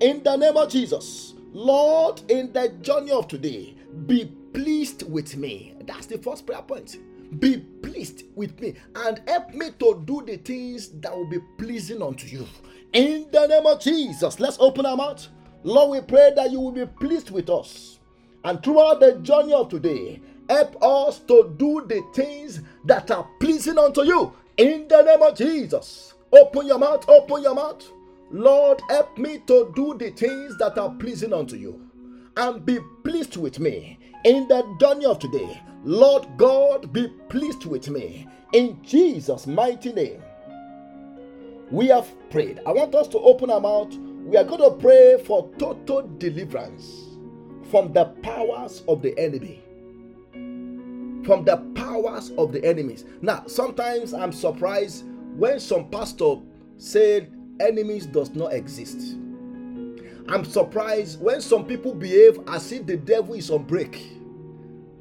in 0.01 0.23
the 0.23 0.37
name 0.37 0.57
of 0.57 0.69
Jesus, 0.71 1.35
Lord, 1.53 2.23
in 2.29 2.53
the 2.53 2.71
journey 2.83 3.13
of 3.13 3.29
today, 3.29 3.77
be 4.07 4.33
pleased 4.53 5.09
with 5.09 5.37
me. 5.37 5.75
That's 5.87 6.07
the 6.07 6.19
first 6.19 6.47
prayer 6.47 6.63
point. 6.63 6.99
Be 7.41 7.59
pleased 7.59 8.25
with 8.35 8.59
me 8.61 8.75
and 8.97 9.21
help 9.27 9.51
me 9.51 9.71
to 9.79 10.03
do 10.05 10.23
the 10.27 10.37
things 10.39 10.89
that 11.01 11.17
will 11.17 11.29
be 11.29 11.39
pleasing 11.59 12.03
unto 12.03 12.27
you. 12.27 12.47
In 12.95 13.27
the 13.33 13.49
name 13.49 13.67
of 13.67 13.81
Jesus, 13.81 14.39
let's 14.39 14.57
open 14.61 14.87
our 14.87 14.97
mouth. 14.97 15.27
Lord, 15.65 15.91
we 15.91 16.01
pray 16.01 16.33
that 16.37 16.53
you 16.53 16.61
will 16.61 16.71
be 16.71 16.87
pleased 16.87 17.33
with 17.33 17.51
us. 17.51 17.99
And 18.45 18.63
throughout 18.63 19.01
the 19.01 19.15
journey 19.15 19.53
of 19.53 19.69
today, 19.69 20.21
help 20.49 20.81
us 20.81 21.19
to 21.27 21.53
do 21.57 21.85
the 21.89 22.05
things 22.15 22.61
that 22.85 23.11
are 23.11 23.29
pleasing 23.41 23.79
unto 23.79 24.03
you. 24.03 24.33
In 24.59 24.87
the 24.87 25.03
name 25.03 25.23
of 25.23 25.37
Jesus, 25.37 26.15
open 26.31 26.69
your 26.69 26.79
mouth, 26.79 27.09
open 27.09 27.43
your 27.43 27.57
mouth. 27.57 27.85
Lord, 28.31 28.81
help 28.89 29.19
me 29.19 29.41
to 29.49 29.73
do 29.75 29.97
the 29.99 30.11
things 30.11 30.57
that 30.59 30.79
are 30.79 30.91
pleasing 30.91 31.33
unto 31.33 31.57
you 31.57 31.91
and 32.37 32.65
be 32.65 32.79
pleased 33.03 33.37
with 33.37 33.59
me 33.59 33.99
in 34.25 34.47
the 34.47 34.77
journey 34.79 35.07
of 35.07 35.19
today. 35.19 35.61
Lord 35.83 36.29
God, 36.37 36.93
be 36.93 37.09
pleased 37.29 37.65
with 37.65 37.89
me 37.89 38.29
in 38.53 38.81
Jesus' 38.85 39.49
mighty 39.49 39.93
name. 39.93 40.23
We 41.71 41.89
have 41.89 42.09
prayed. 42.31 42.61
I 42.67 42.73
want 42.73 42.95
us 42.95 43.09
to 43.09 43.19
open 43.19 43.51
our 43.51 43.61
mouth. 43.61 43.95
We 43.95 44.37
are 44.37 44.45
going 44.45 44.61
to 44.61 44.71
pray 44.71 45.23
for 45.25 45.51
total 45.59 46.11
deliverance 46.19 47.17
from 47.71 47.93
the 47.93 48.07
powers 48.23 48.83
of 48.89 49.03
the 49.03 49.19
enemy. 49.19 49.63
From 51.25 51.45
the 51.45 51.57
powers 51.75 52.31
of 52.39 52.53
the 52.53 52.65
enemies. 52.65 53.05
Now, 53.23 53.45
sometimes 53.47 54.13
I'm 54.13 54.33
surprised 54.33 55.05
when 55.37 55.59
some 55.59 55.89
pastor 55.91 56.37
said 56.77 57.33
enemies 57.61 58.07
does 58.07 58.31
not 58.31 58.53
exist. 58.53 59.17
I'm 60.29 60.45
surprised 60.45 61.21
when 61.21 61.41
some 61.41 61.67
people 61.67 61.95
behave 61.95 62.41
as 62.47 62.73
if 62.73 62.87
the 62.87 62.97
devil 62.97 63.35
is 63.35 63.51
on 63.51 63.65
break. 63.65 64.03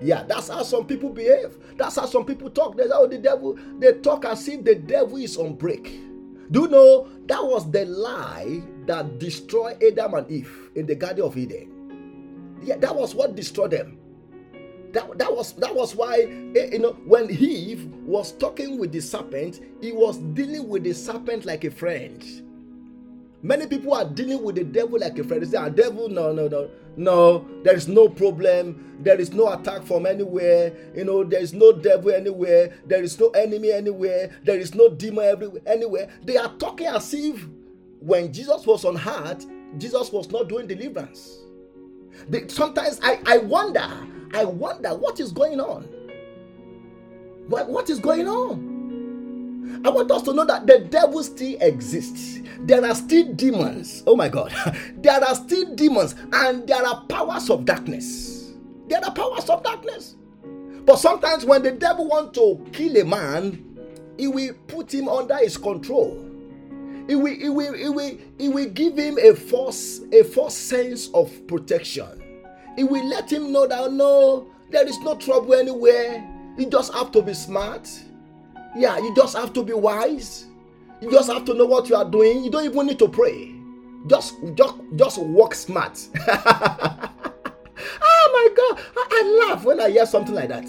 Yeah, 0.02 0.24
that's 0.24 0.50
how 0.50 0.64
some 0.64 0.86
people 0.86 1.10
behave. 1.10 1.58
That's 1.78 1.96
how 1.96 2.06
some 2.06 2.26
people 2.26 2.50
talk. 2.50 2.76
That's 2.76 2.92
how 2.92 3.04
oh, 3.04 3.08
the 3.08 3.18
devil 3.18 3.58
they 3.80 3.94
talk 3.94 4.26
as 4.26 4.48
if 4.50 4.64
the 4.64 4.76
devil 4.76 5.18
is 5.18 5.38
on 5.38 5.56
break. 5.56 5.98
Do 6.54 6.62
you 6.62 6.68
know 6.68 7.08
that 7.26 7.44
was 7.44 7.72
the 7.72 7.84
lie 7.86 8.62
that 8.86 9.18
destroyed 9.18 9.82
Adam 9.82 10.14
and 10.14 10.30
Eve 10.30 10.70
in 10.76 10.86
the 10.86 10.94
Garden 10.94 11.26
of 11.26 11.36
Eden? 11.36 12.60
Yeah, 12.62 12.78
that 12.78 12.96
was 12.96 13.16
what 13.16 13.36
destroyed 13.36 13.72
them. 13.72 13.98
That, 14.92 15.18
that 15.18 15.36
was 15.36 15.54
that 15.54 15.74
was 15.74 15.96
why 15.96 16.20
eh, 16.56 16.70
you 16.74 16.78
know 16.78 16.92
when 17.06 17.28
Eve 17.32 17.88
was 18.06 18.34
talking 18.34 18.78
with 18.78 18.92
the 18.92 19.02
serpent, 19.02 19.62
he 19.82 19.92
was 19.94 20.20
dealing 20.38 20.70
with 20.70 20.84
the 20.84 20.94
serpent 20.94 21.44
like 21.44 21.64
a 21.64 21.72
friend. 21.72 22.22
Many 23.44 23.68
people 23.68 23.94
are 23.94 24.06
dealing 24.06 24.42
with 24.42 24.56
the 24.56 24.64
devil 24.64 24.98
like 24.98 25.20
a 25.20 25.24
friend. 25.24 25.44
They 25.44 25.48
say, 25.48 25.58
"A 25.58 25.64
ah, 25.64 25.70
devil, 25.70 26.08
no, 26.08 26.32
no, 26.32 26.48
no, 26.48 26.70
no. 26.96 27.46
There 27.64 27.76
is 27.76 27.90
no 27.90 28.08
problem. 28.08 28.98
There 29.02 29.20
is 29.20 29.34
no 29.34 29.52
attack 29.52 29.84
from 29.84 30.06
anywhere. 30.06 30.74
You 30.96 31.04
know, 31.04 31.26
there 31.26 31.42
is 31.42 31.54
no 31.54 31.74
devil 31.74 32.12
anywhere. 32.12 32.74
There 32.86 33.04
is 33.04 33.20
no 33.20 33.30
enemy 33.32 33.74
anywhere. 33.74 34.32
There 34.46 34.58
is 34.58 34.74
no 34.74 34.88
demon 34.88 35.26
everywhere, 35.26 35.62
anywhere." 35.66 36.10
They 36.24 36.38
are 36.38 36.56
talking 36.58 36.88
as 36.88 37.14
if 37.14 37.46
when 38.00 38.32
Jesus 38.32 38.66
was 38.66 38.86
on 38.86 38.98
earth, 38.98 39.46
Jesus 39.78 40.10
was 40.10 40.32
not 40.32 40.48
doing 40.48 40.66
deliverance. 40.66 41.40
They, 42.30 42.48
sometimes 42.48 43.00
I, 43.04 43.20
I 43.26 43.38
wonder, 43.40 43.90
I 44.34 44.46
wonder 44.46 44.96
what 44.96 45.20
is 45.20 45.34
going 45.34 45.60
on. 45.60 45.84
What, 47.48 47.70
what 47.70 47.90
is 47.90 48.00
going 48.00 48.28
on? 48.30 48.73
I 49.86 49.90
want 49.90 50.12
us 50.12 50.22
to 50.24 50.34
know 50.34 50.46
that 50.46 50.68
the 50.68 50.80
devil 50.80 51.24
still 51.24 51.58
exists. 51.62 52.40
There 52.60 52.84
are 52.86 52.96
still 52.96 53.34
demons. 53.34 54.04
Oh 54.08 54.16
my 54.16 54.30
God. 54.30 54.54
there 54.98 55.24
are 55.24 55.36
still 55.36 55.74
demons 55.76 56.16
and 56.32 56.68
there 56.68 56.86
are 56.86 57.06
powers 57.06 57.50
of 57.50 57.66
darkness. 57.66 58.54
There 58.88 59.04
are 59.04 59.12
powers 59.14 59.50
of 59.50 59.64
darkness. 59.64 60.16
But 60.86 60.98
sometimes 60.98 61.46
when 61.46 61.64
the 61.64 61.72
devil 61.72 62.08
wants 62.08 62.38
to 62.38 62.66
kill 62.72 62.98
a 62.98 63.06
man, 63.06 63.74
he 64.18 64.28
will 64.28 64.54
put 64.68 64.94
him 64.94 65.08
under 65.08 65.38
his 65.38 65.58
control. 65.58 66.30
He 67.08 67.16
will, 67.16 67.36
he 67.36 67.50
will, 67.50 67.74
he 67.74 67.90
will, 67.90 68.18
he 68.38 68.50
will 68.50 68.70
give 68.70 68.98
him 68.98 69.18
a 69.18 69.34
false, 69.36 70.02
a 70.12 70.24
false 70.24 70.56
sense 70.56 71.10
of 71.14 71.32
protection. 71.48 72.22
He 72.76 72.84
will 72.84 73.06
let 73.08 73.32
him 73.32 73.52
know 73.52 73.68
that 73.68 73.92
no, 73.92 74.48
there 74.72 74.88
is 74.88 75.00
no 75.00 75.16
trouble 75.16 75.54
anywhere. 75.54 76.30
You 76.58 76.68
just 76.68 76.94
have 76.94 77.12
to 77.14 77.22
be 77.22 77.34
smart. 77.34 77.90
Yeah, 78.76 78.98
you 78.98 79.14
just 79.16 79.36
have 79.36 79.54
to 79.54 79.64
be 79.64 79.74
wise. 79.74 80.48
You 81.02 81.12
just 81.12 81.32
have 81.32 81.46
to 81.46 81.54
know 81.54 81.66
what 81.66 81.90
you 81.90 81.96
are 81.96 82.10
doing. 82.10 82.44
You 82.44 82.50
don't 82.50 82.66
even 82.66 82.88
need 82.88 83.00
to 83.00 83.08
pray. 83.08 83.54
Just 84.08 84.36
just 84.56 84.76
just 84.96 85.18
walk 85.18 85.54
smart. 85.56 86.00
oh 86.28 87.10
my 88.34 88.50
god, 88.56 88.84
I, 88.96 89.08
I 89.12 89.48
laugh 89.48 89.64
when 89.66 89.80
I 89.80 89.90
hear 89.90 90.06
something 90.06 90.36
like 90.36 90.50
that. 90.50 90.66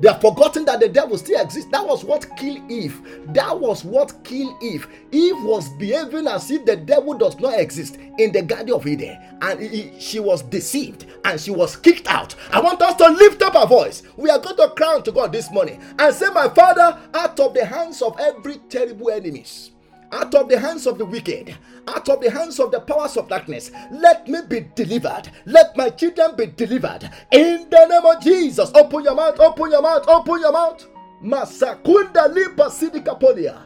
They 0.00 0.08
have 0.08 0.20
forgotten 0.20 0.64
that 0.66 0.80
the 0.80 0.88
devil 0.88 1.16
still 1.16 1.40
exists. 1.40 1.70
That 1.72 1.86
was 1.86 2.04
what 2.04 2.28
killed 2.36 2.70
Eve. 2.70 3.00
That 3.32 3.58
was 3.58 3.84
what 3.84 4.22
killed 4.24 4.62
Eve. 4.62 4.86
Eve 5.10 5.42
was 5.42 5.70
behaving 5.70 6.26
as 6.26 6.50
if 6.50 6.64
the 6.66 6.76
devil 6.76 7.14
does 7.14 7.40
not 7.40 7.58
exist 7.58 7.96
in 8.18 8.32
the 8.32 8.42
Garden 8.42 8.74
of 8.74 8.86
Eden. 8.86 9.18
And 9.40 9.60
he, 9.60 9.92
she 9.98 10.20
was 10.20 10.42
deceived 10.42 11.06
and 11.24 11.40
she 11.40 11.50
was 11.50 11.76
kicked 11.76 12.08
out. 12.08 12.34
I 12.50 12.60
want 12.60 12.82
us 12.82 12.96
to 12.96 13.08
lift 13.08 13.40
up 13.42 13.54
our 13.54 13.66
voice. 13.66 14.02
We 14.16 14.28
are 14.28 14.38
going 14.38 14.56
to 14.56 14.68
crown 14.70 15.02
to 15.04 15.12
God 15.12 15.32
this 15.32 15.50
morning 15.50 15.82
and 15.98 16.14
say, 16.14 16.28
My 16.28 16.48
Father, 16.48 16.98
out 17.14 17.40
of 17.40 17.54
the 17.54 17.64
hands 17.64 18.02
of 18.02 18.18
every 18.20 18.58
terrible 18.68 19.10
enemies 19.10 19.70
out 20.12 20.34
of 20.34 20.48
the 20.48 20.58
hands 20.58 20.86
of 20.86 20.98
the 20.98 21.04
wicked, 21.04 21.56
out 21.88 22.08
of 22.08 22.20
the 22.20 22.30
hands 22.30 22.58
of 22.60 22.70
the 22.70 22.80
powers 22.80 23.16
of 23.16 23.28
darkness. 23.28 23.70
Let 23.90 24.28
me 24.28 24.40
be 24.48 24.66
delivered. 24.74 25.30
Let 25.44 25.76
my 25.76 25.90
children 25.90 26.36
be 26.36 26.46
delivered. 26.46 27.10
In 27.32 27.68
the 27.70 27.86
name 27.86 28.04
of 28.04 28.22
Jesus. 28.22 28.70
Open 28.74 29.04
your 29.04 29.14
mouth, 29.14 29.38
open 29.40 29.70
your 29.70 29.82
mouth, 29.82 30.08
open 30.08 30.40
your 30.40 30.52
mouth. 30.52 30.86
Masakunda 31.22 32.32
lipa 32.32 32.64
sidika 32.70 33.18
polia. 33.18 33.62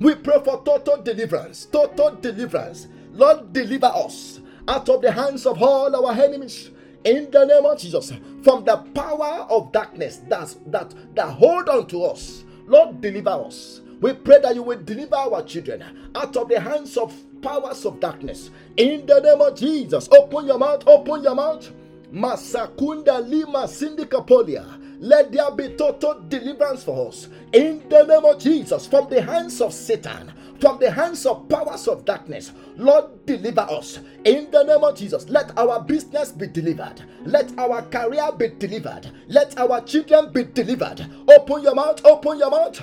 We 0.00 0.14
pray 0.16 0.40
for 0.44 0.62
total 0.64 1.02
deliverance. 1.02 1.66
Total 1.66 2.16
deliverance. 2.16 2.88
Lord, 3.12 3.52
deliver 3.52 3.86
us 3.86 4.40
out 4.66 4.88
of 4.88 5.00
the 5.00 5.12
hands 5.12 5.46
of 5.46 5.62
all 5.62 5.94
our 5.94 6.12
enemies 6.12 6.70
in 7.04 7.30
the 7.30 7.44
name 7.44 7.64
of 7.66 7.78
Jesus 7.78 8.12
from 8.42 8.64
the 8.64 8.76
power 8.94 9.46
of 9.50 9.72
darkness 9.72 10.20
that's, 10.28 10.54
that 10.66 10.92
that 11.14 11.30
hold 11.30 11.68
on 11.68 11.86
to 11.88 12.04
us. 12.04 12.44
Lord, 12.66 13.00
deliver 13.00 13.30
us. 13.30 13.80
We 14.00 14.12
pray 14.12 14.40
that 14.40 14.54
you 14.54 14.62
will 14.62 14.80
deliver 14.82 15.16
our 15.16 15.42
children 15.42 16.10
out 16.14 16.36
of 16.36 16.48
the 16.48 16.60
hands 16.60 16.96
of 16.96 17.14
powers 17.42 17.84
of 17.84 18.00
darkness. 18.00 18.50
In 18.76 19.06
the 19.06 19.20
name 19.20 19.40
of 19.40 19.56
Jesus, 19.56 20.08
open 20.12 20.46
your 20.46 20.58
mouth, 20.58 20.84
open 20.86 21.22
your 21.22 21.34
mouth. 21.34 21.70
Masakunda 22.12 23.26
Lima 23.28 23.64
Syndikapolia. 23.66 24.80
Let 25.00 25.30
there 25.32 25.50
be 25.52 25.76
total 25.76 26.20
deliverance 26.28 26.82
for 26.84 27.08
us. 27.08 27.28
In 27.52 27.88
the 27.88 28.04
name 28.04 28.24
of 28.24 28.38
Jesus, 28.40 28.86
from 28.86 29.08
the 29.08 29.22
hands 29.22 29.60
of 29.60 29.72
Satan 29.72 30.32
from 30.60 30.78
the 30.78 30.90
hands 30.90 31.26
of 31.26 31.48
powers 31.48 31.86
of 31.88 32.04
darkness. 32.04 32.52
Lord, 32.76 33.26
deliver 33.26 33.62
us 33.62 34.00
in 34.24 34.50
the 34.50 34.62
name 34.64 34.84
of 34.84 34.96
Jesus. 34.96 35.28
Let 35.28 35.56
our 35.56 35.80
business 35.80 36.32
be 36.32 36.46
delivered. 36.46 37.02
Let 37.24 37.56
our 37.58 37.82
career 37.82 38.30
be 38.36 38.48
delivered. 38.48 39.10
Let 39.28 39.58
our 39.58 39.80
children 39.82 40.32
be 40.32 40.44
delivered. 40.44 41.06
Open 41.28 41.62
your 41.62 41.74
mouth, 41.74 42.04
open 42.04 42.38
your 42.38 42.50
mouth. 42.50 42.80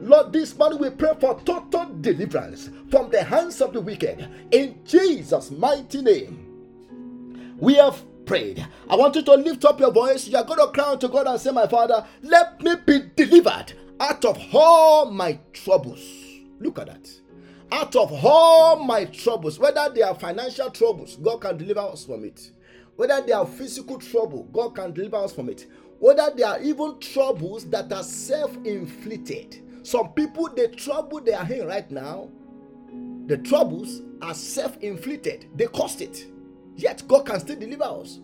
Lord, 0.00 0.32
this 0.32 0.58
morning 0.58 0.78
we 0.78 0.90
pray 0.90 1.12
for 1.20 1.40
total 1.44 1.86
deliverance 2.00 2.70
from 2.90 3.10
the 3.10 3.22
hands 3.22 3.60
of 3.60 3.72
the 3.72 3.80
wicked. 3.80 4.28
In 4.50 4.80
Jesus' 4.84 5.50
mighty 5.50 6.02
name. 6.02 6.46
We 7.58 7.74
have 7.74 8.02
prayed. 8.30 8.64
I 8.88 8.94
want 8.94 9.16
you 9.16 9.22
to 9.22 9.34
lift 9.34 9.64
up 9.64 9.80
your 9.80 9.90
voice. 9.90 10.28
You 10.28 10.36
are 10.36 10.44
going 10.44 10.60
to 10.60 10.68
cry 10.72 10.94
to 10.94 11.08
God 11.08 11.26
and 11.26 11.40
say, 11.40 11.50
My 11.50 11.66
Father, 11.66 12.06
let 12.22 12.62
me 12.62 12.76
be 12.86 13.00
delivered 13.16 13.72
out 13.98 14.24
of 14.24 14.38
all 14.54 15.10
my 15.10 15.36
troubles. 15.52 16.00
Look 16.60 16.78
at 16.78 16.86
that. 16.86 17.10
Out 17.72 17.96
of 17.96 18.12
all 18.24 18.84
my 18.84 19.06
troubles, 19.06 19.58
whether 19.58 19.90
they 19.92 20.02
are 20.02 20.14
financial 20.14 20.70
troubles, 20.70 21.16
God 21.16 21.38
can 21.38 21.56
deliver 21.56 21.80
us 21.80 22.04
from 22.04 22.24
it. 22.24 22.52
Whether 22.94 23.20
they 23.20 23.32
are 23.32 23.44
physical 23.44 23.98
trouble, 23.98 24.44
God 24.52 24.76
can 24.76 24.92
deliver 24.92 25.16
us 25.16 25.32
from 25.32 25.48
it. 25.48 25.66
Whether 25.98 26.30
they 26.36 26.44
are 26.44 26.60
even 26.62 27.00
troubles 27.00 27.68
that 27.70 27.92
are 27.92 28.04
self 28.04 28.56
inflicted. 28.64 29.60
Some 29.82 30.12
people, 30.12 30.48
the 30.54 30.68
trouble 30.68 31.20
they 31.20 31.32
are 31.32 31.52
in 31.52 31.66
right 31.66 31.90
now, 31.90 32.28
the 33.26 33.38
troubles 33.38 34.02
are 34.22 34.34
self 34.34 34.76
inflicted, 34.78 35.48
they 35.56 35.66
caused 35.66 36.00
it. 36.00 36.26
Yet 36.80 37.02
God 37.06 37.26
can 37.26 37.38
still 37.40 37.56
deliver 37.56 37.84
us. 37.84 38.18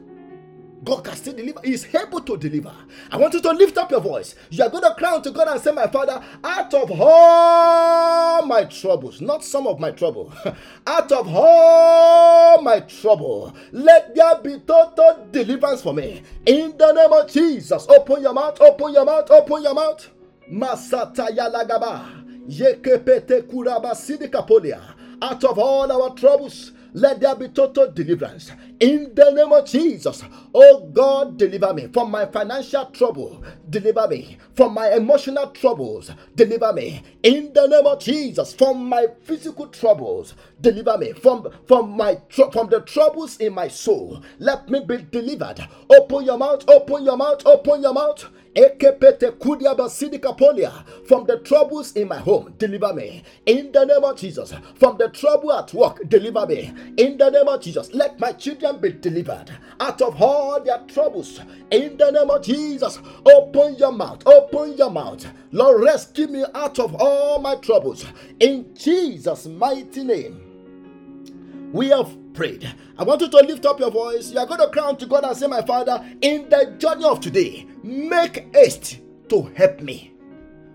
God 0.82 1.04
can 1.04 1.16
still 1.16 1.34
deliver. 1.34 1.60
He 1.64 1.72
is 1.74 1.86
able 1.94 2.20
to 2.20 2.36
deliver. 2.36 2.72
I 3.10 3.16
want 3.16 3.34
you 3.34 3.40
to 3.42 3.50
lift 3.50 3.76
up 3.76 3.90
your 3.90 4.00
voice. 4.00 4.34
You 4.50 4.64
are 4.64 4.70
going 4.70 4.84
to 4.84 4.94
cry 4.94 5.18
to 5.18 5.30
God 5.30 5.48
and 5.48 5.60
say, 5.60 5.72
My 5.72 5.88
Father, 5.88 6.22
out 6.44 6.72
of 6.72 6.90
all 7.00 8.46
my 8.46 8.64
troubles, 8.64 9.20
not 9.20 9.44
some 9.44 9.66
of 9.66 9.80
my 9.80 9.90
trouble, 9.90 10.32
out 10.86 11.12
of 11.12 11.28
all 11.28 12.62
my 12.62 12.80
trouble, 12.80 13.54
let 13.72 14.14
there 14.14 14.38
be 14.40 14.58
total 14.60 15.26
deliverance 15.30 15.82
for 15.82 15.92
me. 15.92 16.22
In 16.46 16.76
the 16.78 16.92
name 16.92 17.12
of 17.12 17.30
Jesus, 17.30 17.86
open 17.88 18.22
your 18.22 18.32
mouth, 18.32 18.60
open 18.60 18.92
your 18.94 19.04
mouth, 19.04 19.30
open 19.30 19.62
your 19.62 19.74
mouth. 19.74 20.08
Masata 20.50 21.28
yalagaba. 21.28 22.04
Yekepete 22.48 23.42
kuraba 23.42 23.92
sidikapolia. 23.94 24.80
Out 25.20 25.42
of 25.44 25.58
all 25.58 25.90
our 25.90 26.14
troubles, 26.14 26.72
let 26.96 27.20
there 27.20 27.34
be 27.36 27.48
total 27.48 27.92
deliverance 27.92 28.50
in 28.80 29.14
the 29.14 29.30
name 29.30 29.52
of 29.52 29.66
Jesus. 29.66 30.24
Oh 30.54 30.88
God, 30.94 31.36
deliver 31.36 31.74
me 31.74 31.88
from 31.88 32.10
my 32.10 32.24
financial 32.24 32.86
trouble. 32.86 33.44
Deliver 33.68 34.08
me 34.08 34.38
from 34.54 34.72
my 34.72 34.94
emotional 34.94 35.50
troubles. 35.50 36.10
Deliver 36.34 36.72
me 36.72 37.02
in 37.22 37.52
the 37.52 37.66
name 37.66 37.86
of 37.86 38.00
Jesus 38.00 38.54
from 38.54 38.86
my 38.88 39.08
physical 39.24 39.66
troubles. 39.68 40.36
Deliver 40.62 40.96
me 40.96 41.12
from 41.12 41.46
from 41.68 41.90
my 41.90 42.18
from 42.30 42.70
the 42.70 42.80
troubles 42.86 43.36
in 43.40 43.52
my 43.52 43.68
soul. 43.68 44.22
Let 44.38 44.70
me 44.70 44.80
be 44.80 45.06
delivered. 45.10 45.68
Open 45.90 46.24
your 46.24 46.38
mouth. 46.38 46.64
Open 46.66 47.04
your 47.04 47.18
mouth. 47.18 47.44
Open 47.44 47.82
your 47.82 47.92
mouth. 47.92 48.24
From 48.56 48.78
the 51.26 51.40
troubles 51.44 51.92
in 51.92 52.08
my 52.08 52.16
home, 52.18 52.54
deliver 52.56 52.94
me. 52.94 53.22
In 53.44 53.70
the 53.70 53.84
name 53.84 54.02
of 54.02 54.16
Jesus. 54.16 54.54
From 54.76 54.96
the 54.96 55.10
trouble 55.10 55.52
at 55.52 55.74
work, 55.74 56.00
deliver 56.08 56.46
me. 56.46 56.72
In 56.96 57.18
the 57.18 57.28
name 57.30 57.48
of 57.48 57.60
Jesus. 57.60 57.92
Let 57.92 58.18
my 58.18 58.32
children 58.32 58.80
be 58.80 58.92
delivered 58.92 59.50
out 59.78 60.00
of 60.00 60.22
all 60.22 60.62
their 60.62 60.78
troubles. 60.88 61.40
In 61.70 61.98
the 61.98 62.10
name 62.10 62.30
of 62.30 62.42
Jesus. 62.42 62.98
Open 63.26 63.76
your 63.76 63.92
mouth. 63.92 64.26
Open 64.26 64.74
your 64.78 64.90
mouth. 64.90 65.26
Lord, 65.52 65.82
rescue 65.82 66.28
me 66.28 66.44
out 66.54 66.78
of 66.78 66.94
all 66.94 67.38
my 67.40 67.56
troubles. 67.56 68.06
In 68.40 68.74
Jesus' 68.74 69.44
mighty 69.46 70.02
name. 70.02 70.40
We 71.72 71.88
have 71.88 72.16
prayed. 72.36 72.72
I 72.98 73.02
want 73.02 73.22
you 73.22 73.28
to 73.28 73.36
lift 73.38 73.66
up 73.66 73.80
your 73.80 73.90
voice. 73.90 74.30
You 74.30 74.38
are 74.38 74.46
going 74.46 74.60
to 74.60 74.68
cry 74.68 74.92
to 74.92 75.06
God 75.06 75.24
and 75.24 75.36
say, 75.36 75.46
My 75.46 75.62
Father, 75.62 76.04
in 76.20 76.48
the 76.48 76.76
journey 76.78 77.04
of 77.04 77.20
today, 77.20 77.66
make 77.82 78.54
haste 78.54 78.98
to 79.30 79.42
help 79.56 79.80
me. 79.80 80.12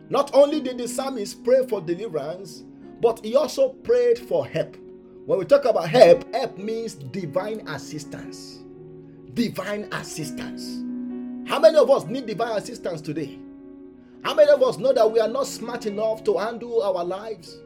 Not 0.09 0.31
only 0.33 0.59
did 0.59 0.77
the 0.77 0.87
psalmist 0.87 1.43
pray 1.43 1.65
for 1.67 1.79
deliverance, 1.79 2.63
but 2.99 3.23
he 3.23 3.35
also 3.35 3.69
prayed 3.69 4.19
for 4.19 4.45
help. 4.45 4.75
When 5.25 5.39
we 5.39 5.45
talk 5.45 5.65
about 5.65 5.87
help, 5.87 6.33
help 6.33 6.57
means 6.57 6.95
divine 6.95 7.65
assistance. 7.67 8.59
Divine 9.33 9.87
assistance. 9.93 10.83
How 11.49 11.59
many 11.59 11.77
of 11.77 11.89
us 11.89 12.05
need 12.05 12.25
divine 12.25 12.57
assistance 12.57 13.01
today? 13.01 13.39
How 14.23 14.33
many 14.33 14.51
of 14.51 14.61
us 14.61 14.77
know 14.77 14.93
that 14.93 15.09
we 15.09 15.19
are 15.19 15.27
not 15.27 15.47
smart 15.47 15.85
enough 15.85 16.23
to 16.25 16.37
handle 16.37 16.81
our 16.83 17.03
lives? 17.03 17.57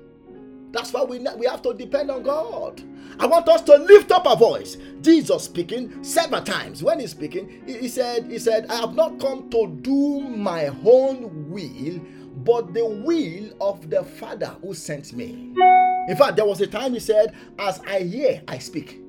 That's 0.75 0.91
why 0.91 1.03
we, 1.03 1.19
we 1.37 1.45
have 1.45 1.61
to 1.61 1.73
depend 1.73 2.11
on 2.11 2.23
God. 2.23 2.83
I 3.17 3.25
want 3.27 3.47
us 3.47 3.61
to 3.61 3.77
lift 3.77 4.11
up 4.11 4.27
our 4.27 4.35
voice. 4.35 4.75
Jesus 4.99 5.45
speaking 5.45 6.03
several 6.03 6.41
times. 6.41 6.83
When 6.83 6.99
he's 6.99 7.11
speaking, 7.11 7.63
he, 7.65 7.77
he 7.77 7.87
said, 7.87 8.29
He 8.29 8.37
said, 8.37 8.65
I 8.69 8.81
have 8.81 8.93
not 8.93 9.17
come 9.17 9.49
to 9.51 9.67
do 9.81 10.19
my 10.19 10.67
own 10.83 11.49
will, 11.49 11.99
but 12.43 12.73
the 12.73 12.85
will 12.85 13.51
of 13.61 13.89
the 13.89 14.03
Father 14.03 14.53
who 14.61 14.73
sent 14.73 15.13
me. 15.13 15.53
In 16.09 16.17
fact, 16.17 16.35
there 16.35 16.45
was 16.45 16.59
a 16.59 16.67
time 16.67 16.91
he 16.93 16.99
said, 16.99 17.33
As 17.57 17.79
I 17.87 18.01
hear, 18.01 18.41
I 18.45 18.57
speak. 18.57 18.99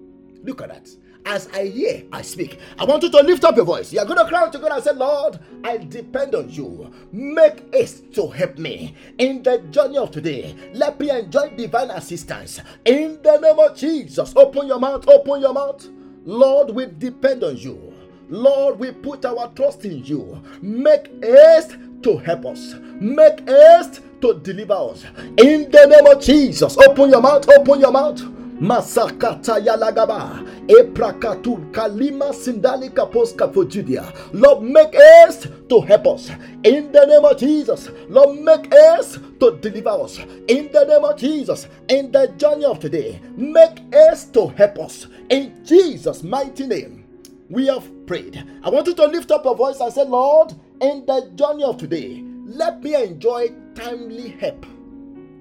Look 0.44 0.62
at 0.62 0.68
that. 0.68 0.88
As 1.26 1.48
I 1.52 1.64
hear, 1.66 2.04
I 2.12 2.22
speak. 2.22 2.60
I 2.78 2.84
want 2.84 3.02
you 3.02 3.10
to 3.10 3.20
lift 3.20 3.42
up 3.42 3.56
your 3.56 3.64
voice. 3.64 3.92
You're 3.92 4.04
going 4.04 4.18
to 4.18 4.26
cry 4.26 4.48
to 4.48 4.58
God 4.60 4.70
and 4.70 4.84
say, 4.84 4.92
Lord, 4.92 5.40
I 5.64 5.76
depend 5.78 6.36
on 6.36 6.48
you. 6.48 6.92
Make 7.10 7.74
haste 7.74 8.12
to 8.14 8.28
help 8.28 8.58
me 8.58 8.94
in 9.18 9.42
the 9.42 9.58
journey 9.72 9.98
of 9.98 10.12
today. 10.12 10.54
Let 10.72 11.00
me 11.00 11.10
enjoy 11.10 11.50
divine 11.56 11.90
assistance. 11.90 12.60
In 12.84 13.20
the 13.24 13.38
name 13.38 13.58
of 13.58 13.76
Jesus, 13.76 14.34
open 14.36 14.68
your 14.68 14.78
mouth, 14.78 15.08
open 15.08 15.40
your 15.40 15.52
mouth. 15.52 15.84
Lord, 16.24 16.70
we 16.70 16.86
depend 16.86 17.42
on 17.42 17.56
you. 17.56 17.92
Lord, 18.28 18.78
we 18.78 18.92
put 18.92 19.24
our 19.24 19.48
trust 19.54 19.84
in 19.84 20.04
you. 20.04 20.40
Make 20.62 21.10
haste 21.24 21.76
to 22.02 22.18
help 22.18 22.46
us. 22.46 22.74
Make 23.00 23.48
haste 23.48 24.00
to 24.20 24.34
deliver 24.34 24.74
us. 24.74 25.04
In 25.38 25.70
the 25.72 25.86
name 25.86 26.06
of 26.06 26.22
Jesus, 26.22 26.76
open 26.78 27.10
your 27.10 27.20
mouth, 27.20 27.48
open 27.48 27.80
your 27.80 27.92
mouth. 27.92 28.22
Masakata 28.60 29.58
Yalagaba, 29.62 30.42
Eprakatul 30.66 31.70
Kalima 31.72 32.32
Sindali 32.32 32.88
Kaposka 32.88 33.52
for 33.52 33.66
Judea. 33.66 34.10
Lord, 34.32 34.62
make 34.62 34.94
haste 34.94 35.48
to 35.68 35.80
help 35.82 36.06
us 36.06 36.30
in 36.64 36.90
the 36.90 37.04
name 37.06 37.24
of 37.24 37.36
Jesus. 37.36 37.90
Lord, 38.08 38.38
make 38.40 38.72
haste 38.72 39.20
to 39.40 39.58
deliver 39.60 39.90
us 39.90 40.18
in 40.48 40.72
the 40.72 40.84
name 40.88 41.04
of 41.04 41.18
Jesus. 41.18 41.68
In 41.88 42.10
the 42.10 42.28
journey 42.38 42.64
of 42.64 42.80
today, 42.80 43.20
make 43.36 43.78
haste 43.92 44.32
to 44.32 44.46
help 44.48 44.78
us 44.78 45.06
in 45.28 45.62
Jesus' 45.62 46.22
mighty 46.22 46.66
name. 46.66 47.04
We 47.50 47.66
have 47.66 48.06
prayed. 48.06 48.42
I 48.64 48.70
want 48.70 48.86
you 48.86 48.94
to 48.94 49.04
lift 49.06 49.30
up 49.32 49.44
your 49.44 49.54
voice 49.54 49.80
and 49.80 49.92
say, 49.92 50.04
Lord, 50.04 50.54
in 50.80 51.04
the 51.04 51.30
journey 51.34 51.64
of 51.64 51.76
today, 51.76 52.24
let 52.46 52.82
me 52.82 52.94
enjoy 52.94 53.50
timely 53.74 54.30
help. 54.30 54.64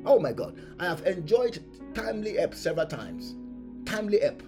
Oh 0.05 0.19
my 0.19 0.33
God, 0.33 0.55
I 0.79 0.85
have 0.85 1.05
enjoyed 1.07 1.59
timely 1.95 2.35
help 2.35 2.53
several 2.53 2.85
times. 2.85 3.35
Timely 3.85 4.19
help. 4.19 4.43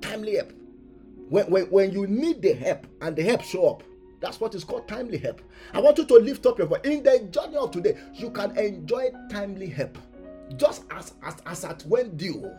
Timely 0.00 0.36
help. 0.36 0.52
When, 1.28 1.50
when, 1.50 1.64
when 1.66 1.92
you 1.92 2.06
need 2.06 2.40
the 2.40 2.54
help 2.54 2.86
and 3.00 3.16
the 3.16 3.22
help 3.22 3.42
show 3.42 3.68
up, 3.68 3.82
that's 4.20 4.40
what 4.40 4.54
is 4.54 4.64
called 4.64 4.88
timely 4.88 5.18
help. 5.18 5.42
I 5.74 5.80
want 5.80 5.98
you 5.98 6.06
to 6.06 6.14
lift 6.14 6.46
up 6.46 6.58
your 6.58 6.68
voice. 6.68 6.80
In 6.84 7.02
the 7.02 7.28
journey 7.30 7.56
of 7.56 7.70
today, 7.70 7.98
you 8.14 8.30
can 8.30 8.56
enjoy 8.56 9.10
timely 9.30 9.68
help. 9.68 9.98
Just 10.56 10.84
as, 10.90 11.14
as, 11.22 11.36
as 11.44 11.64
at 11.64 11.82
when 11.82 12.16
due, 12.16 12.50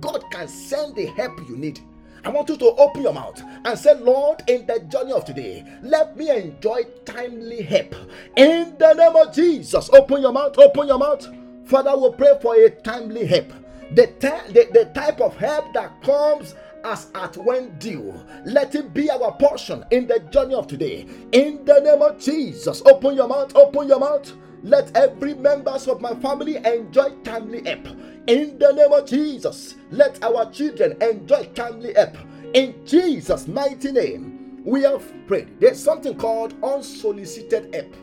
God 0.00 0.24
can 0.30 0.48
send 0.48 0.96
the 0.96 1.06
help 1.06 1.38
you 1.48 1.56
need. 1.56 1.80
I 2.24 2.30
want 2.30 2.48
you 2.48 2.56
to 2.56 2.66
open 2.76 3.02
your 3.02 3.12
mouth 3.12 3.40
and 3.64 3.78
say, 3.78 3.94
Lord, 4.00 4.42
in 4.48 4.66
the 4.66 4.80
journey 4.80 5.12
of 5.12 5.26
today, 5.26 5.64
let 5.82 6.16
me 6.16 6.30
enjoy 6.30 6.84
timely 7.04 7.60
help. 7.62 7.94
In 8.36 8.76
the 8.78 8.94
name 8.94 9.14
of 9.14 9.34
Jesus, 9.34 9.90
open 9.90 10.22
your 10.22 10.32
mouth, 10.32 10.58
open 10.58 10.88
your 10.88 10.98
mouth. 10.98 11.28
Father, 11.66 11.96
we 11.96 12.10
pray 12.16 12.38
for 12.42 12.54
a 12.56 12.70
timely 12.70 13.26
help. 13.26 13.52
The, 13.92 14.12
the, 14.20 14.68
the 14.72 14.90
type 14.94 15.20
of 15.20 15.36
help 15.36 15.72
that 15.74 16.02
comes 16.02 16.54
as 16.84 17.08
at 17.14 17.36
when 17.38 17.78
due. 17.78 18.14
Let 18.44 18.74
it 18.74 18.92
be 18.92 19.10
our 19.10 19.32
portion 19.32 19.84
in 19.90 20.06
the 20.06 20.20
journey 20.30 20.54
of 20.54 20.66
today. 20.66 21.06
In 21.32 21.64
the 21.64 21.80
name 21.80 22.02
of 22.02 22.18
Jesus, 22.20 22.82
open 22.84 23.16
your 23.16 23.28
mouth, 23.28 23.56
open 23.56 23.88
your 23.88 23.98
mouth. 23.98 24.30
Let 24.62 24.94
every 24.96 25.34
members 25.34 25.88
of 25.88 26.00
my 26.00 26.14
family 26.16 26.56
enjoy 26.56 27.10
timely 27.22 27.64
help. 27.64 27.86
In 28.26 28.58
the 28.58 28.72
name 28.72 28.92
of 28.92 29.06
Jesus, 29.06 29.74
let 29.90 30.22
our 30.22 30.50
children 30.50 31.00
enjoy 31.02 31.44
timely 31.54 31.94
help. 31.94 32.16
In 32.54 32.86
Jesus' 32.86 33.46
mighty 33.46 33.92
name, 33.92 34.62
we 34.64 34.82
have 34.82 35.04
prayed. 35.26 35.60
There's 35.60 35.82
something 35.82 36.16
called 36.16 36.54
unsolicited 36.62 37.74
help 37.74 37.94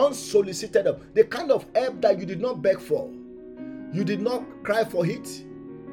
unsolicited 0.00 0.86
help, 0.86 1.02
the 1.14 1.24
kind 1.24 1.50
of 1.50 1.66
help 1.74 2.00
that 2.00 2.18
you 2.18 2.26
did 2.26 2.40
not 2.40 2.62
beg 2.62 2.80
for, 2.80 3.10
you 3.92 4.04
did 4.04 4.20
not 4.20 4.44
cry 4.62 4.84
for 4.84 5.06
it, 5.06 5.44